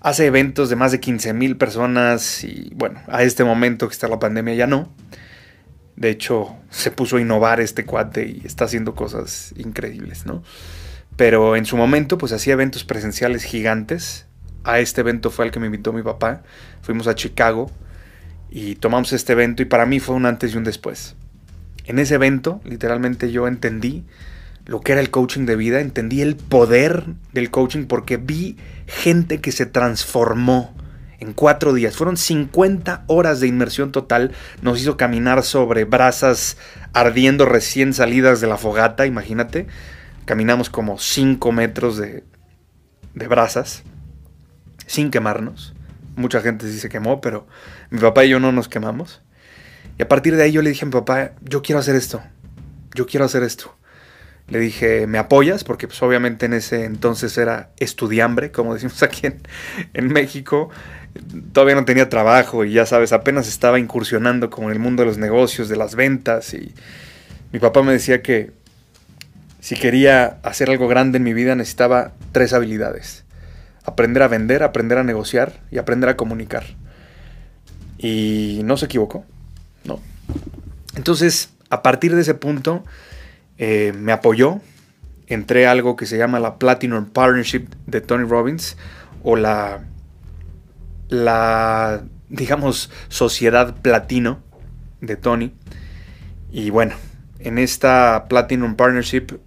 Hace 0.00 0.26
eventos 0.26 0.68
de 0.68 0.76
más 0.76 0.92
de 0.92 1.00
15 1.00 1.32
mil 1.32 1.56
personas 1.56 2.44
y 2.44 2.72
bueno, 2.74 3.00
a 3.06 3.22
este 3.22 3.42
momento 3.42 3.88
que 3.88 3.94
está 3.94 4.08
la 4.08 4.18
pandemia 4.18 4.54
ya 4.54 4.66
no. 4.66 4.92
De 5.96 6.10
hecho, 6.10 6.56
se 6.70 6.90
puso 6.90 7.16
a 7.16 7.20
innovar 7.20 7.60
este 7.60 7.84
cuate 7.84 8.26
y 8.26 8.42
está 8.44 8.64
haciendo 8.64 8.94
cosas 8.94 9.54
increíbles, 9.56 10.26
¿no? 10.26 10.42
Pero 11.16 11.56
en 11.56 11.64
su 11.64 11.76
momento, 11.76 12.18
pues 12.18 12.32
hacía 12.32 12.54
eventos 12.54 12.84
presenciales 12.84 13.44
gigantes. 13.44 14.26
A 14.64 14.80
este 14.80 15.02
evento 15.02 15.30
fue 15.30 15.44
al 15.44 15.50
que 15.50 15.60
me 15.60 15.66
invitó 15.66 15.92
mi 15.92 16.02
papá. 16.02 16.42
Fuimos 16.82 17.06
a 17.06 17.14
Chicago 17.14 17.70
y 18.50 18.76
tomamos 18.76 19.12
este 19.12 19.32
evento 19.32 19.62
y 19.62 19.66
para 19.66 19.86
mí 19.86 20.00
fue 20.00 20.14
un 20.14 20.26
antes 20.26 20.54
y 20.54 20.56
un 20.56 20.64
después. 20.64 21.14
En 21.84 21.98
ese 21.98 22.14
evento, 22.14 22.60
literalmente 22.64 23.30
yo 23.30 23.46
entendí 23.46 24.04
lo 24.66 24.80
que 24.80 24.92
era 24.92 25.00
el 25.00 25.10
coaching 25.10 25.44
de 25.44 25.56
vida, 25.56 25.80
entendí 25.80 26.22
el 26.22 26.36
poder 26.36 27.04
del 27.32 27.50
coaching 27.50 27.84
porque 27.84 28.16
vi 28.16 28.56
gente 28.86 29.40
que 29.40 29.52
se 29.52 29.66
transformó 29.66 30.74
en 31.20 31.32
cuatro 31.32 31.72
días. 31.72 31.96
Fueron 31.96 32.16
50 32.16 33.04
horas 33.06 33.40
de 33.40 33.46
inmersión 33.46 33.92
total. 33.92 34.32
Nos 34.62 34.80
hizo 34.80 34.96
caminar 34.96 35.42
sobre 35.42 35.84
brasas 35.84 36.56
ardiendo 36.92 37.46
recién 37.46 37.92
salidas 37.92 38.40
de 38.40 38.46
la 38.46 38.56
fogata, 38.56 39.06
imagínate. 39.06 39.66
Caminamos 40.24 40.70
como 40.70 40.98
5 40.98 41.52
metros 41.52 41.96
de, 41.96 42.24
de 43.14 43.28
brasas 43.28 43.82
sin 44.86 45.10
quemarnos. 45.10 45.74
Mucha 46.16 46.40
gente 46.40 46.70
sí 46.70 46.78
se 46.78 46.88
quemó, 46.88 47.20
pero 47.20 47.46
mi 47.90 47.98
papá 47.98 48.24
y 48.24 48.30
yo 48.30 48.40
no 48.40 48.52
nos 48.52 48.68
quemamos. 48.68 49.22
Y 49.98 50.02
a 50.02 50.08
partir 50.08 50.36
de 50.36 50.44
ahí 50.44 50.52
yo 50.52 50.62
le 50.62 50.70
dije 50.70 50.84
a 50.84 50.86
mi 50.86 50.92
papá, 50.92 51.32
yo 51.42 51.62
quiero 51.62 51.78
hacer 51.78 51.96
esto, 51.96 52.22
yo 52.94 53.06
quiero 53.06 53.24
hacer 53.24 53.42
esto. 53.42 53.76
Le 54.46 54.58
dije, 54.58 55.06
¿me 55.06 55.18
apoyas? 55.18 55.64
Porque 55.64 55.88
pues 55.88 56.02
obviamente 56.02 56.46
en 56.46 56.52
ese 56.52 56.84
entonces 56.84 57.38
era 57.38 57.70
estudiambre, 57.78 58.52
como 58.52 58.74
decimos 58.74 59.02
aquí 59.02 59.26
en, 59.26 59.40
en 59.94 60.08
México. 60.08 60.70
Todavía 61.52 61.76
no 61.76 61.84
tenía 61.84 62.08
trabajo 62.08 62.64
y 62.64 62.72
ya 62.72 62.86
sabes, 62.86 63.12
apenas 63.12 63.48
estaba 63.48 63.78
incursionando 63.78 64.50
como 64.50 64.68
en 64.68 64.74
el 64.74 64.80
mundo 64.80 65.02
de 65.02 65.06
los 65.06 65.18
negocios, 65.18 65.68
de 65.68 65.76
las 65.76 65.94
ventas. 65.94 66.54
Y 66.54 66.74
mi 67.52 67.60
papá 67.60 67.82
me 67.82 67.92
decía 67.92 68.20
que 68.20 68.52
si 69.60 69.76
quería 69.76 70.38
hacer 70.42 70.70
algo 70.70 70.88
grande 70.88 71.18
en 71.18 71.24
mi 71.24 71.32
vida 71.32 71.54
necesitaba 71.54 72.12
tres 72.32 72.52
habilidades. 72.52 73.24
Aprender 73.84 74.22
a 74.22 74.28
vender, 74.28 74.62
aprender 74.62 74.98
a 74.98 75.04
negociar 75.04 75.60
y 75.70 75.78
aprender 75.78 76.10
a 76.10 76.16
comunicar. 76.16 76.64
Y 77.98 78.62
no 78.64 78.76
se 78.76 78.86
equivocó. 78.86 79.24
¿no? 79.84 80.00
Entonces, 80.96 81.50
a 81.70 81.82
partir 81.82 82.14
de 82.14 82.22
ese 82.22 82.34
punto, 82.34 82.84
eh, 83.58 83.92
me 83.96 84.12
apoyó. 84.12 84.60
Entré 85.28 85.66
a 85.66 85.70
algo 85.70 85.96
que 85.96 86.06
se 86.06 86.18
llama 86.18 86.40
la 86.40 86.58
Platinum 86.58 87.06
Partnership 87.06 87.66
de 87.86 88.00
Tony 88.00 88.24
Robbins 88.24 88.76
o 89.22 89.36
la, 89.36 89.80
la 91.08 92.04
digamos, 92.28 92.90
sociedad 93.08 93.76
platino 93.80 94.42
de 95.00 95.16
Tony. 95.16 95.52
Y 96.50 96.70
bueno, 96.70 96.94
en 97.38 97.58
esta 97.58 98.26
Platinum 98.28 98.76
Partnership, 98.76 99.38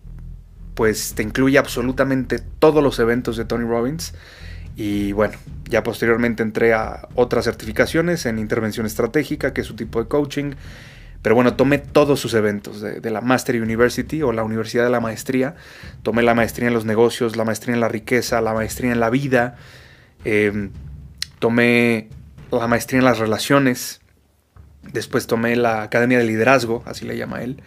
pues 0.73 1.13
te 1.15 1.23
incluye 1.23 1.57
absolutamente 1.57 2.39
todos 2.59 2.83
los 2.83 2.99
eventos 2.99 3.37
de 3.37 3.45
Tony 3.45 3.65
Robbins. 3.65 4.13
Y 4.75 5.11
bueno, 5.13 5.35
ya 5.65 5.83
posteriormente 5.83 6.43
entré 6.43 6.73
a 6.73 7.07
otras 7.15 7.45
certificaciones 7.45 8.25
en 8.25 8.37
intervención 8.37 8.85
estratégica, 8.85 9.53
que 9.53 9.61
es 9.61 9.67
su 9.67 9.75
tipo 9.75 10.01
de 10.01 10.07
coaching. 10.07 10.51
Pero 11.23 11.33
bueno, 11.33 11.55
tomé 11.55 11.79
todos 11.79 12.19
sus 12.19 12.35
eventos 12.35 12.79
de, 12.79 13.09
la 13.09 13.21
Master 13.21 13.59
University 13.59 14.21
o 14.21 14.31
la 14.31 14.43
Universidad 14.43 14.83
de 14.83 14.91
la 14.91 14.99
Maestría. 14.99 15.55
Tomé 16.03 16.21
la 16.21 16.35
maestría 16.35 16.67
en 16.67 16.75
los 16.75 16.85
negocios, 16.85 17.35
la 17.35 17.43
maestría 17.43 17.73
en 17.73 17.81
la 17.81 17.89
riqueza, 17.89 18.39
la 18.39 18.53
maestría 18.53 18.91
en 18.91 18.99
la 18.99 19.09
vida. 19.09 19.55
Em, 20.23 20.69
tomé 21.39 22.09
la 22.51 22.67
maestría 22.67 22.99
en 22.99 23.05
las 23.05 23.19
relaciones. 23.19 24.01
Después 24.93 25.27
tomé 25.27 25.55
la 25.55 25.83
Academia 25.83 26.17
de 26.17 26.25
Liderazgo, 26.25 26.83
así 26.85 27.05
le 27.05 27.17
llama 27.17 27.43
él. 27.43 27.61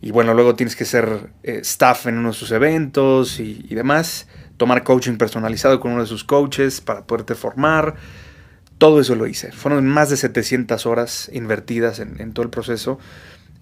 Y 0.00 0.12
bueno, 0.12 0.32
luego 0.34 0.54
tienes 0.54 0.76
que 0.76 0.84
ser 0.84 1.30
eh, 1.42 1.58
staff 1.62 2.06
en 2.06 2.18
uno 2.18 2.28
de 2.28 2.34
sus 2.34 2.52
eventos 2.52 3.40
y 3.40 3.74
demás 3.74 4.28
tomar 4.58 4.82
coaching 4.82 5.16
personalizado 5.16 5.80
con 5.80 5.92
uno 5.92 6.02
de 6.02 6.06
sus 6.06 6.24
coaches 6.24 6.82
para 6.82 7.06
poderte 7.06 7.34
formar. 7.34 7.94
Todo 8.76 9.00
eso 9.00 9.14
lo 9.14 9.26
hice. 9.26 9.50
Fueron 9.52 9.86
más 9.86 10.10
de 10.10 10.16
700 10.18 10.84
horas 10.84 11.30
invertidas 11.32 12.00
en, 12.00 12.32
todo 12.32 12.44
el 12.44 12.50
proceso. 12.50 12.98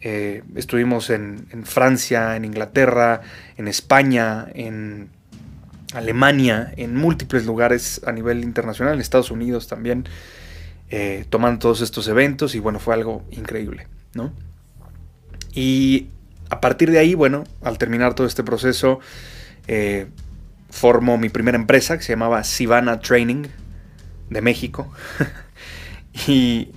Eh, 0.01 0.43
estuvimos 0.57 1.09
en, 1.11 1.47
Francia, 1.65 2.37
en 2.37 2.45
Inglaterra, 2.45 3.21
en 3.57 3.69
España, 3.69 4.47
en 4.55 5.11
Alemania, 5.95 6.73
en 6.77 6.97
múltiples 6.97 7.47
lugares 7.47 8.01
a 8.07 8.13
nivel 8.13 8.45
internacional, 8.45 8.95
en 8.95 9.01
Estados 9.01 9.31
Unidos 9.31 9.69
también, 9.69 10.05
eh, 10.91 11.25
tomando 11.31 11.59
todos 11.61 11.81
estos 11.81 12.09
eventos 12.09 12.55
y 12.55 12.59
bueno, 12.59 12.79
fue 12.79 12.95
algo 12.95 13.25
increíble, 13.31 13.89
¿no? 14.15 14.33
Y 15.53 16.09
a 16.51 16.61
partir 16.61 16.91
de 16.91 16.99
ahí, 16.99 17.15
bueno, 17.15 17.45
al 17.63 17.79
terminar 17.79 18.15
todo 18.15 18.27
este 18.27 18.45
proceso, 18.45 19.01
eh, 19.69 20.07
formo 20.71 21.19
mi 21.19 21.29
primera 21.29 21.57
empresa 21.57 21.97
que 21.97 22.05
se 22.05 22.13
llamaba 22.13 22.45
Sivana 22.45 23.01
Training 23.01 23.45
de 24.31 24.43
México. 24.43 24.93
y 26.29 26.71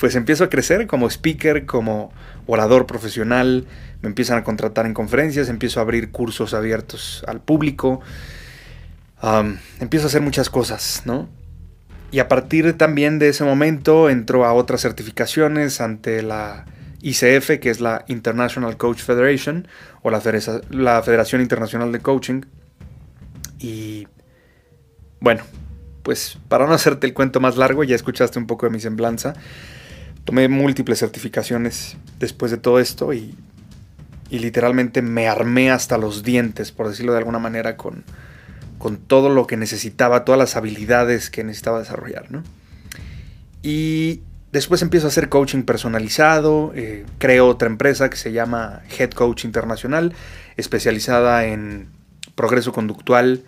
pues 0.00 0.14
empiezo 0.14 0.44
a 0.44 0.48
crecer 0.48 0.86
como 0.86 1.08
speaker, 1.08 1.66
como 1.66 2.12
orador 2.46 2.86
profesional, 2.86 3.66
me 4.00 4.08
empiezan 4.08 4.38
a 4.38 4.44
contratar 4.44 4.86
en 4.86 4.94
conferencias, 4.94 5.48
empiezo 5.48 5.80
a 5.80 5.82
abrir 5.82 6.10
cursos 6.10 6.54
abiertos 6.54 7.24
al 7.26 7.40
público, 7.40 8.00
empiezo 9.80 10.06
a 10.06 10.08
hacer 10.08 10.22
muchas 10.22 10.50
cosas, 10.50 11.02
¿no? 11.04 11.28
Y 12.10 12.20
a 12.20 12.28
partir 12.28 12.78
también 12.78 13.18
de 13.18 13.28
ese 13.28 13.44
momento 13.44 14.08
entro 14.08 14.46
a 14.46 14.52
otras 14.52 14.80
certificaciones 14.80 15.80
ante 15.80 16.22
la 16.22 16.64
ICF, 17.02 17.58
que 17.60 17.68
es 17.68 17.80
la 17.80 18.04
International 18.08 18.76
Coach 18.76 19.02
Federation, 19.02 19.68
o 20.02 20.10
la, 20.10 20.22
la 20.70 21.02
Federación 21.02 21.42
Internacional 21.42 21.92
de 21.92 22.00
Coaching, 22.00 22.42
y 23.58 24.06
bueno, 25.20 25.42
pues 26.02 26.38
para 26.48 26.66
no 26.66 26.72
hacerte 26.72 27.06
el 27.06 27.14
cuento 27.14 27.40
más 27.40 27.56
largo, 27.56 27.84
ya 27.84 27.96
escuchaste 27.96 28.38
un 28.38 28.46
poco 28.46 28.66
de 28.66 28.70
mi 28.70 28.80
semblanza. 28.80 29.34
Tomé 30.24 30.48
múltiples 30.48 30.98
certificaciones 30.98 31.96
después 32.18 32.50
de 32.50 32.58
todo 32.58 32.78
esto 32.78 33.12
y, 33.12 33.34
literalmente 34.30 35.00
me 35.00 35.26
armé 35.26 35.70
hasta 35.70 35.96
los 35.96 36.22
dientes, 36.22 36.70
por 36.70 36.88
decirlo 36.88 37.12
de 37.12 37.18
alguna 37.18 37.38
manera, 37.38 37.78
con, 37.78 38.04
con 38.76 38.98
todo 38.98 39.30
lo 39.30 39.46
que 39.46 39.56
necesitaba, 39.56 40.24
todas 40.24 40.38
las 40.38 40.54
habilidades 40.54 41.30
que 41.30 41.44
necesitaba 41.44 41.78
desarrollar. 41.78 42.30
¿no? 42.30 42.42
Y 43.62 44.20
después 44.52 44.82
empiezo 44.82 45.06
a 45.06 45.08
hacer 45.08 45.28
coaching 45.28 45.62
personalizado, 45.62 46.72
eh, 46.74 47.06
creo 47.18 47.48
otra 47.48 47.68
empresa 47.68 48.10
que 48.10 48.16
se 48.16 48.32
llama 48.32 48.82
Head 48.98 49.10
Coach 49.12 49.44
Internacional, 49.44 50.14
especializada 50.56 51.46
en 51.46 51.88
progreso 52.34 52.72
conductual 52.72 53.44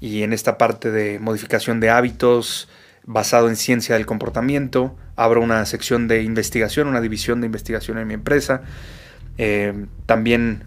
y 0.00 0.22
en 0.22 0.32
esta 0.32 0.58
parte 0.58 0.90
de 0.90 1.18
modificación 1.18 1.80
de 1.80 1.90
hábitos 1.90 2.68
basado 3.08 3.48
en 3.48 3.56
ciencia 3.56 3.94
del 3.94 4.04
comportamiento. 4.04 4.94
Abro 5.16 5.42
una 5.42 5.64
sección 5.64 6.08
de 6.08 6.22
investigación, 6.22 6.86
una 6.88 7.00
división 7.00 7.40
de 7.40 7.46
investigación 7.46 7.96
en 7.96 8.06
mi 8.06 8.14
empresa. 8.14 8.60
Eh, 9.38 9.86
también 10.04 10.62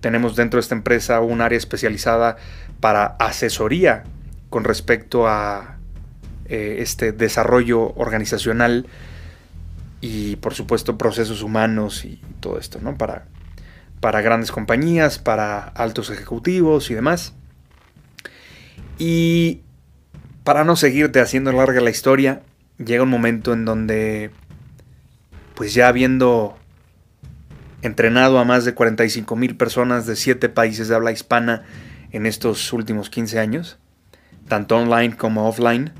tenemos 0.00 0.36
dentro 0.36 0.58
de 0.58 0.60
esta 0.60 0.74
empresa 0.74 1.20
un 1.20 1.40
área 1.40 1.56
especializada 1.56 2.36
para 2.80 3.16
asesoría 3.18 4.04
con 4.50 4.64
respecto 4.64 5.26
a 5.26 5.78
eh, 6.44 6.76
este 6.80 7.12
desarrollo 7.12 7.94
organizacional 7.94 8.86
y 10.02 10.36
por 10.36 10.52
supuesto 10.52 10.98
procesos 10.98 11.42
humanos 11.42 12.04
y 12.04 12.20
todo 12.40 12.58
esto, 12.58 12.78
¿no? 12.82 12.98
Para, 12.98 13.24
para 14.00 14.20
grandes 14.20 14.52
compañías, 14.52 15.18
para 15.18 15.60
altos 15.60 16.10
ejecutivos 16.10 16.90
y 16.90 16.94
demás. 16.94 17.32
Y 18.98 19.62
para 20.46 20.62
no 20.62 20.76
seguirte 20.76 21.18
haciendo 21.18 21.50
larga 21.50 21.80
la 21.80 21.90
historia, 21.90 22.40
llega 22.78 23.02
un 23.02 23.08
momento 23.10 23.52
en 23.52 23.64
donde, 23.64 24.30
pues 25.56 25.74
ya 25.74 25.88
habiendo 25.88 26.56
entrenado 27.82 28.38
a 28.38 28.44
más 28.44 28.64
de 28.64 28.72
45 28.72 29.34
mil 29.34 29.56
personas 29.56 30.06
de 30.06 30.14
7 30.14 30.48
países 30.48 30.86
de 30.86 30.94
habla 30.94 31.10
hispana 31.10 31.64
en 32.12 32.26
estos 32.26 32.72
últimos 32.72 33.10
15 33.10 33.40
años, 33.40 33.78
tanto 34.46 34.76
online 34.76 35.16
como 35.16 35.48
offline, 35.48 35.92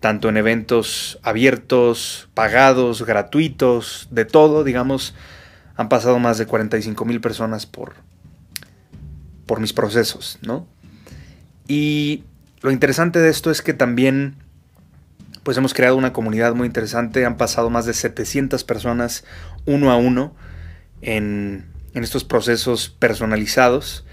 tanto 0.00 0.28
en 0.28 0.36
eventos 0.36 1.18
abiertos, 1.22 2.28
pagados, 2.34 3.06
gratuitos, 3.06 4.08
de 4.10 4.26
todo, 4.26 4.64
digamos, 4.64 5.14
han 5.76 5.88
pasado 5.88 6.18
más 6.18 6.36
de 6.36 6.44
45 6.44 7.06
mil 7.06 7.22
personas 7.22 7.64
por, 7.64 7.94
por 9.46 9.60
mis 9.60 9.72
procesos, 9.72 10.38
¿no? 10.42 10.66
Y 11.66 12.24
lo 12.60 12.70
interesante 12.70 13.18
de 13.18 13.28
esto 13.28 13.50
es 13.50 13.62
que 13.62 13.74
también 13.74 14.36
pues 15.42 15.56
hemos 15.56 15.72
creado 15.72 15.96
una 15.96 16.12
comunidad 16.12 16.54
muy 16.54 16.66
interesante, 16.66 17.24
han 17.24 17.36
pasado 17.36 17.70
más 17.70 17.86
de 17.86 17.94
700 17.94 18.64
personas 18.64 19.24
uno 19.64 19.90
a 19.90 19.96
uno 19.96 20.34
en, 21.00 21.66
en 21.94 22.04
estos 22.04 22.24
procesos 22.24 22.90
personalizados 22.90 24.04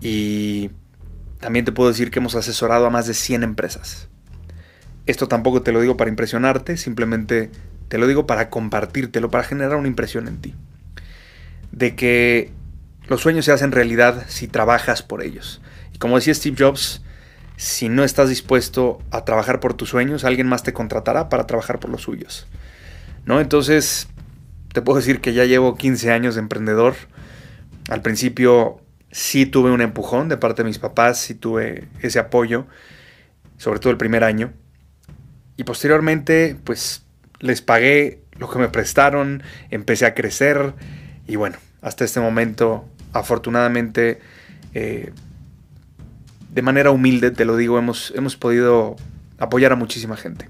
y 0.00 0.70
también 1.40 1.64
te 1.64 1.72
puedo 1.72 1.90
decir 1.90 2.10
que 2.10 2.18
hemos 2.18 2.34
asesorado 2.34 2.86
a 2.86 2.90
más 2.90 3.06
de 3.06 3.14
100 3.14 3.42
empresas. 3.42 4.08
Esto 5.06 5.28
tampoco 5.28 5.62
te 5.62 5.72
lo 5.72 5.80
digo 5.80 5.96
para 5.96 6.08
impresionarte, 6.08 6.76
simplemente 6.76 7.50
te 7.88 7.98
lo 7.98 8.06
digo 8.06 8.26
para 8.26 8.48
compartírtelo, 8.48 9.30
para 9.30 9.44
generar 9.44 9.76
una 9.76 9.88
impresión 9.88 10.28
en 10.28 10.40
ti. 10.40 10.54
De 11.72 11.94
que 11.94 12.50
los 13.06 13.20
sueños 13.20 13.44
se 13.44 13.52
hacen 13.52 13.72
realidad 13.72 14.24
si 14.28 14.48
trabajas 14.48 15.02
por 15.02 15.22
ellos. 15.22 15.60
Y 15.92 15.98
como 15.98 16.16
decía 16.16 16.34
Steve 16.34 16.56
Jobs, 16.58 17.02
si 17.56 17.88
no 17.88 18.04
estás 18.04 18.28
dispuesto 18.28 19.00
a 19.10 19.24
trabajar 19.24 19.60
por 19.60 19.74
tus 19.74 19.90
sueños, 19.90 20.24
alguien 20.24 20.46
más 20.46 20.62
te 20.62 20.72
contratará 20.72 21.28
para 21.28 21.46
trabajar 21.46 21.78
por 21.78 21.90
los 21.90 22.02
suyos. 22.02 22.46
¿No? 23.24 23.40
Entonces, 23.40 24.08
te 24.72 24.82
puedo 24.82 24.98
decir 24.98 25.20
que 25.20 25.32
ya 25.32 25.44
llevo 25.44 25.76
15 25.76 26.10
años 26.10 26.34
de 26.34 26.40
emprendedor. 26.40 26.94
Al 27.88 28.02
principio 28.02 28.80
sí 29.10 29.46
tuve 29.46 29.70
un 29.70 29.80
empujón 29.80 30.28
de 30.28 30.36
parte 30.36 30.62
de 30.62 30.68
mis 30.68 30.78
papás, 30.78 31.18
sí 31.18 31.34
tuve 31.34 31.88
ese 32.00 32.18
apoyo, 32.18 32.66
sobre 33.56 33.78
todo 33.78 33.90
el 33.92 33.96
primer 33.96 34.24
año. 34.24 34.52
Y 35.56 35.64
posteriormente, 35.64 36.56
pues 36.64 37.04
les 37.38 37.62
pagué 37.62 38.22
lo 38.36 38.50
que 38.50 38.58
me 38.58 38.68
prestaron, 38.68 39.42
empecé 39.70 40.06
a 40.06 40.14
crecer 40.14 40.74
y 41.26 41.36
bueno, 41.36 41.56
hasta 41.80 42.04
este 42.04 42.18
momento, 42.18 42.86
afortunadamente, 43.12 44.20
eh, 44.74 45.12
de 46.54 46.62
manera 46.62 46.92
humilde, 46.92 47.32
te 47.32 47.44
lo 47.44 47.56
digo, 47.56 47.78
hemos, 47.78 48.12
hemos 48.14 48.36
podido 48.36 48.94
apoyar 49.38 49.72
a 49.72 49.76
muchísima 49.76 50.16
gente. 50.16 50.48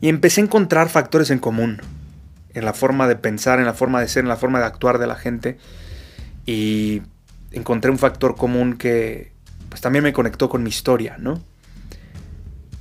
Y 0.00 0.08
empecé 0.08 0.40
a 0.40 0.44
encontrar 0.44 0.88
factores 0.88 1.30
en 1.30 1.40
común 1.40 1.80
en 2.54 2.64
la 2.64 2.72
forma 2.72 3.08
de 3.08 3.16
pensar, 3.16 3.58
en 3.58 3.66
la 3.66 3.74
forma 3.74 4.00
de 4.00 4.08
ser, 4.08 4.22
en 4.22 4.28
la 4.28 4.36
forma 4.36 4.60
de 4.60 4.66
actuar 4.66 4.98
de 4.98 5.08
la 5.08 5.16
gente. 5.16 5.58
Y 6.46 7.02
encontré 7.50 7.90
un 7.90 7.98
factor 7.98 8.36
común 8.36 8.76
que 8.76 9.32
pues 9.68 9.80
también 9.80 10.04
me 10.04 10.12
conectó 10.12 10.48
con 10.48 10.62
mi 10.62 10.70
historia, 10.70 11.16
¿no? 11.18 11.42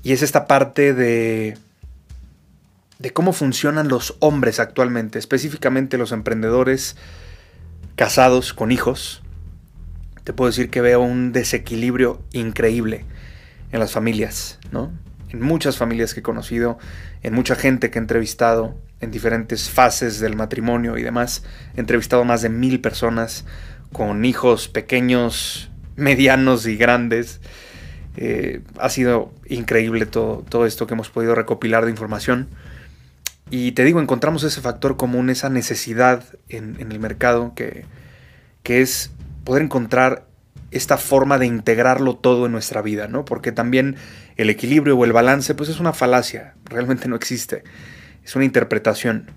Y 0.03 0.11
es 0.11 0.21
esta 0.21 0.45
parte 0.45 0.93
de, 0.93 1.57
de 2.99 3.11
cómo 3.11 3.33
funcionan 3.33 3.87
los 3.87 4.15
hombres 4.19 4.59
actualmente, 4.59 5.17
específicamente 5.17 5.97
los 5.97 6.11
emprendedores 6.11 6.95
casados 7.95 8.53
con 8.53 8.71
hijos. 8.71 9.23
Te 10.25 10.33
puedo 10.33 10.49
decir 10.49 10.69
que 10.69 10.81
veo 10.81 10.99
un 11.01 11.31
desequilibrio 11.31 12.21
increíble 12.33 13.05
en 13.71 13.79
las 13.79 13.93
familias, 13.93 14.59
¿no? 14.71 14.91
En 15.29 15.41
muchas 15.41 15.77
familias 15.77 16.13
que 16.13 16.19
he 16.19 16.23
conocido, 16.23 16.77
en 17.23 17.33
mucha 17.33 17.55
gente 17.55 17.89
que 17.89 17.99
he 17.99 18.01
entrevistado 18.01 18.75
en 18.99 19.11
diferentes 19.11 19.69
fases 19.69 20.19
del 20.19 20.35
matrimonio 20.35 20.97
y 20.97 21.03
demás. 21.03 21.43
He 21.77 21.79
entrevistado 21.79 22.25
más 22.25 22.41
de 22.41 22.49
mil 22.49 22.81
personas 22.81 23.45
con 23.93 24.25
hijos 24.25 24.67
pequeños, 24.67 25.69
medianos 25.95 26.65
y 26.67 26.75
grandes. 26.75 27.39
Eh, 28.17 28.61
ha 28.79 28.89
sido 28.89 29.33
increíble 29.47 30.05
todo, 30.05 30.43
todo 30.49 30.65
esto 30.65 30.87
que 30.87 30.93
hemos 30.93 31.09
podido 31.09 31.35
recopilar 31.35 31.85
de 31.85 31.91
información. 31.91 32.49
Y 33.51 33.73
te 33.73 33.83
digo, 33.83 34.01
encontramos 34.01 34.43
ese 34.43 34.59
factor 34.59 34.97
común, 34.97 35.29
esa 35.29 35.49
necesidad 35.49 36.23
en, 36.49 36.77
el 36.79 36.99
mercado 36.99 37.53
que, 37.55 37.85
que, 38.63 38.81
es 38.81 39.11
poder 39.45 39.63
encontrar 39.63 40.27
esta 40.71 40.97
forma 40.97 41.37
de 41.37 41.45
integrarlo 41.45 42.17
todo 42.17 42.47
en 42.47 42.51
nuestra 42.51 42.81
vida, 42.81 43.07
¿no? 43.07 43.23
Porque 43.23 43.53
también 43.53 43.95
el 44.35 44.49
equilibrio 44.49 44.97
o 44.97 45.05
el 45.05 45.13
balance, 45.13 45.55
pues 45.55 45.69
es 45.69 45.79
una 45.79 45.93
falacia, 45.93 46.55
realmente 46.65 47.07
no 47.07 47.15
existe, 47.15 47.63
es 48.25 48.35
una 48.35 48.43
interpretación. 48.43 49.31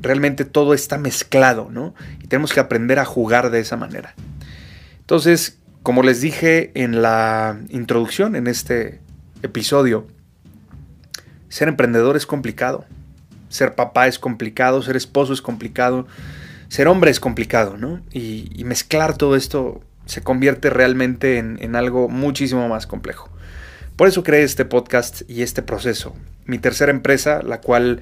Realmente 0.00 0.44
todo 0.44 0.74
está 0.74 0.98
mezclado, 0.98 1.68
¿no? 1.72 1.94
Y 2.22 2.28
tenemos 2.28 2.52
que 2.52 2.60
aprender 2.60 3.00
a 3.00 3.04
jugar 3.04 3.50
de 3.50 3.58
esa 3.58 3.76
manera. 3.76 4.14
Entonces, 5.00 5.58
como 5.82 6.02
les 6.02 6.20
dije 6.20 6.70
en 6.74 7.02
la 7.02 7.58
introducción, 7.70 8.36
en 8.36 8.46
este 8.46 9.00
episodio, 9.42 10.06
ser 11.48 11.68
emprendedor 11.68 12.16
es 12.16 12.26
complicado. 12.26 12.84
Ser 13.48 13.74
papá 13.74 14.06
es 14.06 14.18
complicado, 14.18 14.82
ser 14.82 14.96
esposo 14.96 15.32
es 15.32 15.40
complicado, 15.40 16.06
ser 16.68 16.88
hombre 16.88 17.10
es 17.10 17.20
complicado, 17.20 17.76
¿no? 17.76 18.00
Y, 18.12 18.62
mezclar 18.64 19.16
todo 19.16 19.36
esto 19.36 19.80
se 20.06 20.22
convierte 20.22 20.70
realmente 20.70 21.38
en, 21.38 21.76
algo 21.76 22.08
muchísimo 22.08 22.68
más 22.68 22.86
complejo. 22.86 23.30
Por 23.96 24.08
eso 24.08 24.22
creé 24.22 24.42
este 24.42 24.64
podcast 24.64 25.22
y 25.28 25.42
este 25.42 25.62
proceso. 25.62 26.14
Mi 26.44 26.58
tercera 26.58 26.90
empresa, 26.90 27.42
la 27.42 27.60
cual 27.60 28.00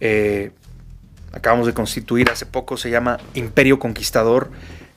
eh, 0.00 0.50
acabamos 1.32 1.66
de 1.66 1.74
constituir 1.74 2.30
hace 2.30 2.46
poco, 2.46 2.76
se 2.76 2.90
llama 2.90 3.18
Imperio 3.34 3.78
Conquistador 3.78 4.50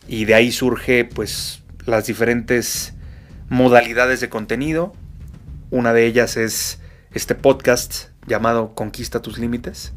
y 0.08 0.26
de 0.26 0.36
ahí 0.36 0.52
surge 0.52 1.06
pues 1.06 1.62
las 1.86 2.06
diferentes 2.06 2.94
modalidades 3.50 4.20
de 4.20 4.30
contenido. 4.30 4.94
Una 5.72 5.94
de 5.94 6.06
ellas 6.06 6.38
es 6.38 6.80
este 7.12 7.34
podcast 7.34 8.10
llamado 8.28 8.76
Conquista 8.76 9.22
tus 9.22 9.38
límites. 9.40 9.94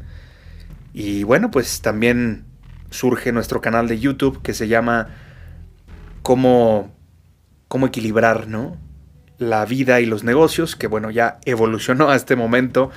Y 0.93 1.23
bueno, 1.23 1.51
pues 1.51 1.81
también 1.81 2.45
surge 2.89 3.31
nuestro 3.31 3.61
canal 3.61 3.87
de 3.87 3.99
YouTube 3.99 4.41
que 4.41 4.53
se 4.53 4.67
llama 4.67 5.07
Cómo, 6.21 6.91
cómo 7.67 7.87
equilibrar 7.87 8.47
¿no? 8.47 8.77
la 9.39 9.65
vida 9.65 10.01
y 10.01 10.05
los 10.05 10.23
negocios, 10.23 10.75
que 10.75 10.87
bueno, 10.87 11.09
ya 11.09 11.39
evolucionó 11.45 12.09
a 12.09 12.15
este 12.15 12.35
momento. 12.35 12.91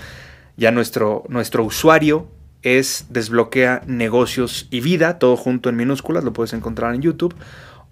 Ya 0.57 0.71
nuestro, 0.71 1.25
nuestro 1.29 1.65
usuario 1.65 2.29
es 2.63 3.07
Desbloquea 3.09 3.83
Negocios 3.87 4.69
y 4.71 4.81
Vida, 4.81 5.19
todo 5.19 5.37
junto 5.37 5.69
en 5.69 5.77
minúsculas, 5.77 6.25
lo 6.25 6.33
puedes 6.33 6.53
encontrar 6.53 6.95
en 6.95 7.03
YouTube 7.03 7.35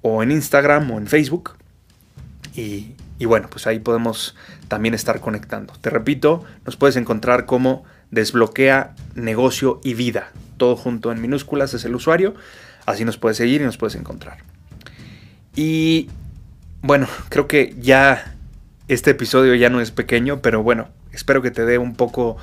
o 0.02 0.22
en 0.22 0.30
Instagram 0.30 0.90
o 0.90 0.98
en 0.98 1.06
Facebook. 1.06 1.52
Y, 2.54 2.94
bueno, 3.24 3.48
pues 3.48 3.66
ahí 3.66 3.78
podemos 3.78 4.34
también 4.68 4.94
estar 4.94 5.20
conectando. 5.20 5.72
Te 5.80 5.88
repito, 5.88 6.44
nos 6.66 6.76
puedes 6.76 6.96
encontrar 6.96 7.46
como 7.46 7.84
desbloquea 8.10 8.94
negocio 9.14 9.80
y 9.84 9.94
vida. 9.94 10.32
Todo 10.60 10.76
junto 10.76 11.10
en 11.10 11.22
minúsculas 11.22 11.72
es 11.72 11.86
el 11.86 11.94
usuario. 11.94 12.34
Así 12.84 13.06
nos 13.06 13.16
puedes 13.16 13.38
seguir 13.38 13.62
y 13.62 13.64
nos 13.64 13.78
puedes 13.78 13.94
encontrar. 13.94 14.44
Y 15.56 16.10
bueno, 16.82 17.08
creo 17.30 17.48
que 17.48 17.74
ya 17.78 18.34
este 18.88 19.12
episodio 19.12 19.54
ya 19.54 19.70
no 19.70 19.80
es 19.80 19.90
pequeño, 19.90 20.42
pero 20.42 20.62
bueno, 20.62 20.90
espero 21.14 21.40
que 21.40 21.50
te 21.50 21.64
dé 21.64 21.78
un 21.78 21.94
poco 21.94 22.36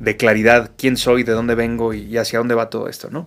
de 0.00 0.18
claridad 0.18 0.72
quién 0.76 0.98
soy, 0.98 1.22
de 1.22 1.32
dónde 1.32 1.54
vengo 1.54 1.94
y 1.94 2.18
hacia 2.18 2.40
dónde 2.40 2.54
va 2.54 2.68
todo 2.68 2.88
esto, 2.88 3.08
¿no? 3.10 3.26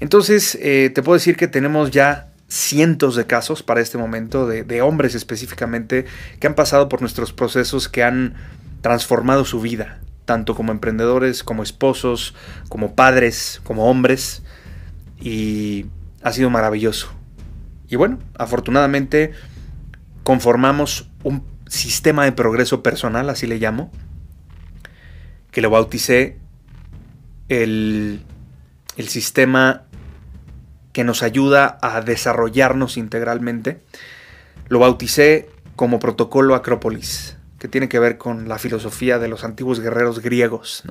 Entonces, 0.00 0.58
eh, 0.60 0.90
te 0.92 1.04
puedo 1.04 1.14
decir 1.14 1.36
que 1.36 1.46
tenemos 1.46 1.92
ya 1.92 2.32
cientos 2.48 3.14
de 3.14 3.26
casos 3.26 3.62
para 3.62 3.80
este 3.80 3.98
momento 3.98 4.48
de, 4.48 4.82
hombres 4.82 5.14
específicamente 5.14 6.06
que 6.40 6.48
han 6.48 6.56
pasado 6.56 6.88
por 6.88 7.02
nuestros 7.02 7.32
procesos 7.32 7.88
que 7.88 8.02
han 8.02 8.34
transformado 8.80 9.44
su 9.44 9.60
vida, 9.60 10.00
tanto 10.24 10.54
como 10.54 10.72
emprendedores, 10.72 11.44
como 11.44 11.62
esposos, 11.62 12.34
como 12.68 12.94
padres, 12.94 13.60
como 13.64 13.90
hombres, 13.90 14.42
y 15.20 15.86
ha 16.22 16.32
sido 16.32 16.50
maravilloso. 16.50 17.10
Y 17.88 17.96
bueno, 17.96 18.18
afortunadamente 18.38 19.32
conformamos 20.22 21.10
un 21.22 21.44
sistema 21.66 22.24
de 22.24 22.32
progreso 22.32 22.82
personal, 22.82 23.28
así 23.28 23.46
le 23.46 23.58
llamo, 23.58 23.90
que 25.50 25.60
lo 25.60 25.70
bauticé 25.70 26.38
el, 27.48 28.22
el 28.96 29.08
sistema 29.08 29.82
que 30.92 31.04
nos 31.04 31.22
ayuda 31.22 31.78
a 31.82 32.00
desarrollarnos 32.00 32.96
integralmente. 32.96 33.80
Lo 34.68 34.78
bauticé 34.78 35.50
como 35.76 35.98
protocolo 35.98 36.54
Acrópolis, 36.54 37.36
que 37.64 37.68
tiene 37.68 37.88
que 37.88 37.98
ver 37.98 38.18
con 38.18 38.46
la 38.46 38.58
filosofía 38.58 39.18
de 39.18 39.26
los 39.26 39.42
antiguos 39.42 39.80
guerreros 39.80 40.20
griegos, 40.20 40.82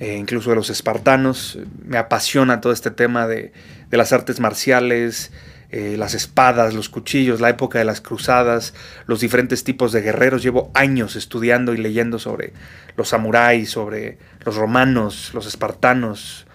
eh, 0.00 0.18
incluso 0.18 0.50
de 0.50 0.56
los 0.56 0.68
espartanos. 0.68 1.58
Me 1.82 1.96
apasiona 1.96 2.60
todo 2.60 2.74
este 2.74 2.90
tema 2.90 3.26
de, 3.26 3.54
las 3.90 4.12
artes 4.12 4.38
marciales, 4.38 5.32
eh, 5.70 5.96
las 5.96 6.12
espadas, 6.12 6.74
los 6.74 6.90
cuchillos, 6.90 7.40
la 7.40 7.48
época 7.48 7.78
de 7.78 7.86
las 7.86 8.02
cruzadas, 8.02 8.74
los 9.06 9.20
diferentes 9.20 9.64
tipos 9.64 9.92
de 9.92 10.02
guerreros. 10.02 10.42
Llevo 10.42 10.70
años 10.74 11.16
estudiando 11.16 11.72
y 11.72 11.78
leyendo 11.78 12.18
sobre 12.18 12.52
los 12.98 13.08
samuráis, 13.08 13.70
sobre 13.70 14.18
los 14.44 14.56
romanos, 14.56 15.30
los 15.32 15.46
espartanos, 15.46 16.46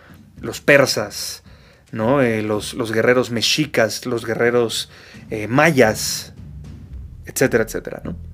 los 0.42 0.62
persas, 0.62 1.42
¿no? 1.92 2.22
Eh, 2.22 2.44
los, 2.44 2.76
los, 2.76 2.92
guerreros 2.92 3.32
mexicas, 3.32 4.06
los 4.06 4.28
guerreros 4.28 4.92
mayas, 5.50 6.34
etcétera, 7.26 7.64
etcétera. 7.64 8.02
¿no? 8.04 8.27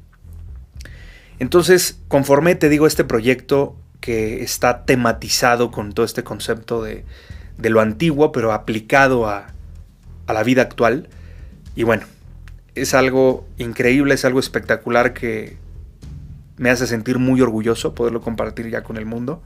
Entonces, 1.40 2.00
conforme 2.08 2.56
te 2.56 2.70
digo, 2.70 2.88
este 2.88 3.04
proyecto 3.04 3.76
que 4.04 4.44
está 4.44 4.84
tematizado 4.84 5.72
con 5.72 5.94
todo 5.94 6.06
este 6.06 6.24
concepto 6.24 6.84
de, 6.84 7.06
lo 7.58 7.80
antiguo, 7.80 8.32
pero 8.32 8.52
aplicado 8.52 9.30
a, 9.30 9.48
la 10.28 10.44
vida 10.44 10.62
actual. 10.62 11.08
Y 11.76 11.84
bueno, 11.84 12.04
es 12.76 12.94
algo 12.94 13.48
increíble, 13.58 14.16
es 14.16 14.26
algo 14.26 14.40
espectacular 14.40 15.14
que 15.14 15.58
me 16.58 16.70
hace 16.70 16.86
sentir 16.86 17.18
muy 17.18 17.42
orgulloso 17.42 17.96
poderlo 17.96 18.22
compartir 18.22 18.70
ya 18.70 18.84
con 18.84 18.98
el 18.98 19.06
mundo. 19.06 19.42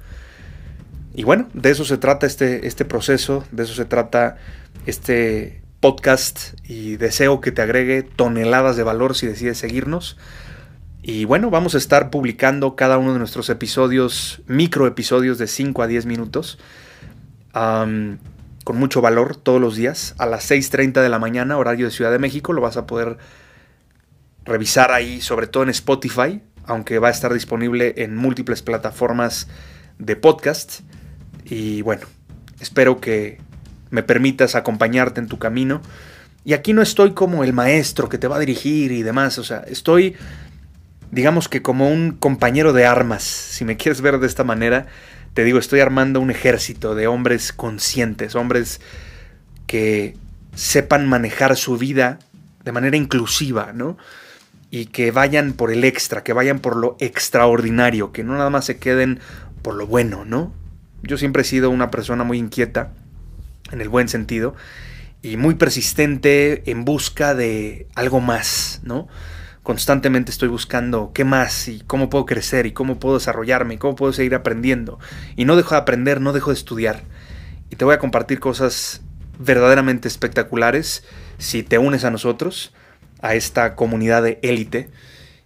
Y 1.13 1.23
bueno, 1.23 1.47
de 1.54 1.69
eso 1.71 1.86
se 1.86 1.97
trata 1.97 2.26
este, 2.26 2.67
este 2.67 2.84
proceso, 2.86 3.43
de 3.52 3.63
eso 3.63 3.73
se 3.73 3.86
trata 3.86 4.38
este 4.86 5.62
podcast 5.80 6.54
y 6.63 6.97
deseo 6.97 7.41
que 7.41 7.52
te 7.52 7.62
agregue 7.62 8.02
toneladas 8.04 8.76
de 8.76 8.84
valor 8.84 9.15
si 9.15 9.28
decides 9.28 9.58
seguirnos. 9.58 10.17
Y 11.08 11.24
bueno, 11.24 11.50
vamos 11.50 11.74
a 11.74 11.78
estar 11.78 12.10
publicando 12.10 12.76
cada 12.76 12.98
uno 12.98 13.13
de 13.13 13.20
nuestros 13.20 13.50
episodios, 13.50 14.41
micro 14.46 14.88
episodios 14.88 15.38
de 15.38 15.48
5 15.48 15.82
a 15.82 15.88
10 15.88 16.06
minutos, 16.06 16.60
con 17.54 18.20
mucho 18.78 19.00
valor 19.00 19.38
todos 19.38 19.62
los 19.62 19.78
días, 19.78 20.15
a 20.17 20.26
las 20.26 20.52
6.30 20.52 21.02
de 21.02 21.08
la 21.08 21.17
mañana, 21.17 21.58
horario 21.58 21.86
de 21.86 21.93
Ciudad 21.93 22.12
de 22.12 22.20
México. 22.20 22.52
Lo 22.52 22.60
vas 22.60 22.76
a 22.76 22.86
poder 22.86 23.20
revisar 24.43 24.91
ahí, 24.91 25.22
sobre 25.22 25.48
todo 25.48 25.63
en 25.63 25.70
Spotify, 25.70 26.41
aunque 26.65 27.00
va 27.00 27.08
a 27.08 27.12
estar 27.12 27.34
disponible 27.34 27.93
en 27.96 28.17
múltiples 28.17 28.62
plataformas 28.62 29.48
de 30.00 30.17
podcast. 30.17 30.82
Y 31.46 31.84
bueno, 31.84 32.06
espero 32.60 33.00
que 33.00 33.39
me 33.91 34.04
permitas 34.04 34.56
acompañarte 34.56 35.22
en 35.22 35.30
tu 35.30 35.39
camino. 35.39 35.82
Y 36.43 36.52
aquí 36.52 36.74
no 36.74 36.82
estoy 36.82 37.12
como 37.12 37.46
el 37.46 37.54
maestro 37.54 38.10
que 38.10 38.17
te 38.17 38.28
va 38.28 38.36
a 38.36 38.39
dirigir 38.39 38.91
y 38.91 39.04
demás, 39.04 39.38
o 39.38 39.46
sea, 39.46 39.60
estoy 39.67 40.17
digamos 41.12 41.48
que 41.48 41.62
como 41.62 41.89
un 41.89 42.12
compañero 42.12 42.74
de 42.74 42.86
armas, 42.86 43.24
si 43.24 43.65
me 43.65 43.78
quieres 43.78 44.02
ver 44.02 44.20
de 44.20 44.28
esta 44.28 44.43
manera, 44.43 44.88
te 45.34 45.43
digo, 45.43 45.60
estoy 45.60 45.80
armando 45.80 46.20
un 46.20 46.32
ejército 46.32 46.96
de 46.96 47.08
hombres 47.08 47.54
conscientes, 47.54 48.36
hombres 48.36 48.82
que 49.67 50.15
sepan 50.56 51.08
manejar 51.08 51.56
su 51.56 51.78
vida 51.78 52.20
de 52.63 52.72
manera 52.72 52.98
inclusiva, 52.98 53.72
¿no? 53.74 53.98
Y 54.72 54.88
que 54.88 55.12
vayan 55.12 55.54
por 55.54 55.72
el 55.72 55.84
extra, 55.84 56.24
que 56.24 56.34
vayan 56.34 56.60
por 56.60 56.76
lo 56.76 56.98
extraordinario, 57.00 58.12
que 58.12 58.24
no 58.24 58.34
nada 58.34 58.50
más 58.50 58.65
se 58.65 58.78
queden 58.78 59.20
por 59.62 59.76
lo 59.76 59.88
bueno, 59.88 60.26
¿no? 60.26 60.54
Yo 61.04 61.17
siempre 61.17 61.43
he 61.43 61.46
sido 61.46 61.70
una 61.70 61.91
persona 61.91 62.24
muy 62.24 62.39
inquieta, 62.39 62.91
en 63.72 63.82
el 63.82 63.89
buen 63.89 64.10
sentido, 64.10 64.56
y 65.22 65.38
muy 65.38 65.56
persistente 65.56 66.70
en 66.70 66.84
busca 66.84 67.36
de 67.36 67.88
algo 67.96 68.20
más, 68.20 68.82
¿no? 68.84 69.08
Constantemente 69.67 70.32
estoy 70.32 70.47
buscando 70.47 71.12
qué 71.13 71.25
más 71.25 71.67
y 71.67 71.82
cómo 71.86 72.10
puedo 72.10 72.25
crecer 72.25 72.65
y 72.67 72.71
cómo 72.71 72.99
puedo 72.99 73.15
desarrollarme 73.15 73.73
y 73.73 73.77
cómo 73.77 73.97
puedo 73.97 74.13
seguir 74.13 74.34
aprendiendo. 74.34 74.97
Y 75.36 75.43
no 75.43 75.58
dejo 75.58 75.71
de 75.71 75.82
aprender, 75.82 76.21
no 76.21 76.32
dejo 76.32 76.51
de 76.51 76.53
estudiar. 76.53 77.03
Y 77.69 77.75
te 77.75 77.84
voy 77.84 77.93
a 77.93 77.99
compartir 77.99 78.39
cosas 78.39 79.01
verdaderamente 79.38 80.08
espectaculares 80.08 81.03
si 81.38 81.63
te 81.63 81.80
unes 81.80 82.06
a 82.06 82.12
nosotros, 82.12 82.73
a 83.21 83.36
esta 83.36 83.75
comunidad 83.75 84.23
de 84.23 84.39
élite. 84.41 84.89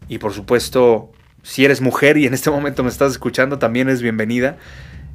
Y 0.08 0.20
por 0.20 0.34
supuesto, 0.34 1.12
si 1.42 1.66
eres 1.66 1.82
mujer 1.82 2.16
y 2.18 2.28
en 2.28 2.36
este 2.36 2.52
momento 2.52 2.84
me 2.84 2.90
estás 2.90 3.14
escuchando, 3.14 3.58
también 3.58 3.90
es 3.90 4.04
bienvenida. 4.04 4.58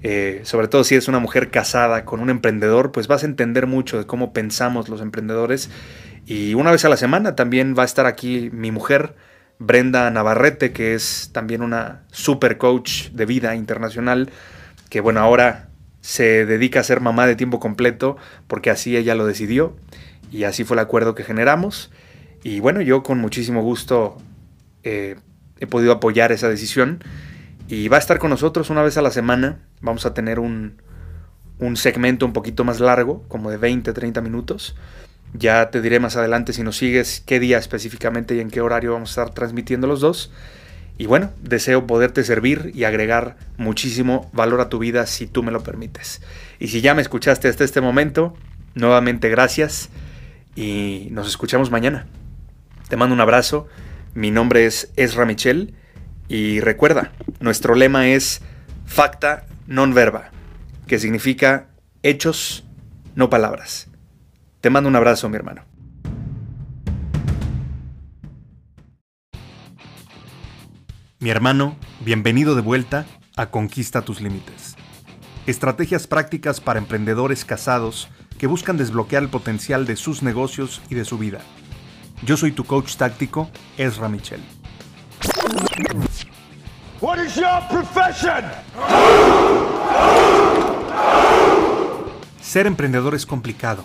Eh, 0.02 0.40
sobre 0.42 0.66
todo 0.66 0.82
si 0.82 0.96
eres 0.96 1.06
una 1.06 1.20
mujer 1.20 1.52
casada 1.52 2.04
con 2.04 2.18
un 2.18 2.28
emprendedor, 2.28 2.90
pues 2.90 3.06
vas 3.06 3.22
a 3.22 3.26
entender 3.26 3.68
mucho 3.68 3.98
de 3.98 4.04
cómo 4.04 4.32
pensamos 4.32 4.88
los 4.88 5.00
emprendedores 5.00 5.70
y 6.26 6.54
una 6.54 6.72
vez 6.72 6.84
a 6.84 6.88
la 6.88 6.96
semana 6.96 7.36
también 7.36 7.76
va 7.78 7.82
a 7.82 7.86
estar 7.86 8.04
aquí 8.04 8.50
mi 8.52 8.72
mujer, 8.72 9.14
Brenda 9.60 10.10
Navarrete, 10.10 10.72
que 10.72 10.94
es 10.94 11.30
también 11.32 11.62
una 11.62 12.02
super 12.10 12.58
coach 12.58 13.10
de 13.10 13.26
vida 13.26 13.54
internacional, 13.54 14.30
que 14.90 15.00
bueno, 15.00 15.20
ahora 15.20 15.68
se 16.00 16.44
dedica 16.44 16.80
a 16.80 16.84
ser 16.84 17.00
mamá 17.00 17.28
de 17.28 17.36
tiempo 17.36 17.60
completo 17.60 18.16
porque 18.48 18.70
así 18.70 18.96
ella 18.96 19.14
lo 19.14 19.24
decidió 19.24 19.76
y 20.32 20.44
así 20.44 20.64
fue 20.64 20.74
el 20.74 20.80
acuerdo 20.80 21.14
que 21.14 21.22
generamos. 21.22 21.92
Y 22.42 22.58
bueno, 22.58 22.80
yo 22.80 23.04
con 23.04 23.18
muchísimo 23.18 23.62
gusto 23.62 24.18
eh, 24.82 25.14
he 25.60 25.68
podido 25.68 25.92
apoyar 25.92 26.32
esa 26.32 26.48
decisión 26.48 27.04
y 27.68 27.86
va 27.86 27.98
a 27.98 28.00
estar 28.00 28.18
con 28.18 28.30
nosotros 28.30 28.68
una 28.68 28.82
vez 28.82 28.96
a 28.96 29.02
la 29.02 29.12
semana. 29.12 29.60
Vamos 29.80 30.06
a 30.06 30.12
tener 30.12 30.40
un, 30.40 30.82
un 31.60 31.76
segmento 31.76 32.26
un 32.26 32.32
poquito 32.32 32.64
más 32.64 32.80
largo, 32.80 33.22
como 33.28 33.48
de 33.48 33.58
20, 33.58 33.92
30 33.92 34.20
minutos 34.22 34.74
ya 35.34 35.70
te 35.70 35.80
diré 35.80 36.00
más 36.00 36.16
adelante 36.16 36.52
si 36.52 36.62
nos 36.62 36.76
sigues 36.76 37.22
qué 37.26 37.40
día 37.40 37.58
específicamente 37.58 38.34
y 38.34 38.40
en 38.40 38.50
qué 38.50 38.60
horario 38.60 38.92
vamos 38.92 39.10
a 39.10 39.22
estar 39.22 39.34
transmitiendo 39.34 39.86
los 39.86 40.00
dos. 40.00 40.32
Y 40.98 41.06
bueno, 41.06 41.30
deseo 41.42 41.86
poderte 41.86 42.24
servir 42.24 42.72
y 42.74 42.84
agregar 42.84 43.36
muchísimo 43.58 44.30
valor 44.32 44.60
a 44.60 44.68
tu 44.68 44.78
vida 44.78 45.06
si 45.06 45.26
tú 45.26 45.42
me 45.42 45.52
lo 45.52 45.62
permites. 45.62 46.22
Y 46.58 46.68
si 46.68 46.80
ya 46.80 46.94
me 46.94 47.02
escuchaste 47.02 47.48
hasta 47.48 47.64
este 47.64 47.82
momento, 47.82 48.34
nuevamente 48.74 49.28
gracias 49.28 49.90
y 50.54 51.08
nos 51.10 51.28
escuchamos 51.28 51.70
mañana. 51.70 52.06
Te 52.88 52.96
mando 52.96 53.14
un 53.14 53.20
abrazo. 53.20 53.66
Mi 54.14 54.30
nombre 54.30 54.64
es 54.64 54.90
Ezra 54.96 55.26
Michel 55.26 55.74
y 56.28 56.60
recuerda, 56.60 57.12
nuestro 57.40 57.74
lema 57.74 58.08
es 58.08 58.40
facta 58.86 59.44
non 59.66 59.92
verba, 59.92 60.30
que 60.86 60.98
significa 60.98 61.68
hechos, 62.02 62.64
no 63.14 63.28
palabras. 63.28 63.88
Te 64.66 64.70
mando 64.70 64.88
un 64.88 64.96
abrazo, 64.96 65.28
mi 65.28 65.36
hermano. 65.36 65.62
Mi 71.20 71.30
hermano, 71.30 71.76
bienvenido 72.00 72.56
de 72.56 72.62
vuelta 72.62 73.06
a 73.36 73.46
Conquista 73.46 74.02
tus 74.02 74.20
Límites. 74.20 74.74
Estrategias 75.46 76.08
prácticas 76.08 76.60
para 76.60 76.80
emprendedores 76.80 77.44
casados 77.44 78.08
que 78.40 78.48
buscan 78.48 78.76
desbloquear 78.76 79.22
el 79.22 79.28
potencial 79.28 79.86
de 79.86 79.94
sus 79.94 80.24
negocios 80.24 80.82
y 80.90 80.96
de 80.96 81.04
su 81.04 81.16
vida. 81.16 81.38
Yo 82.24 82.36
soy 82.36 82.50
tu 82.50 82.64
coach 82.64 82.96
táctico, 82.96 83.48
Ezra 83.78 84.08
Michel. 84.08 84.40
What 87.00 87.18
is 87.24 87.36
your 87.36 87.62
profession? 87.70 88.42
Ser 92.40 92.66
emprendedor 92.66 93.14
es 93.14 93.24
complicado 93.24 93.84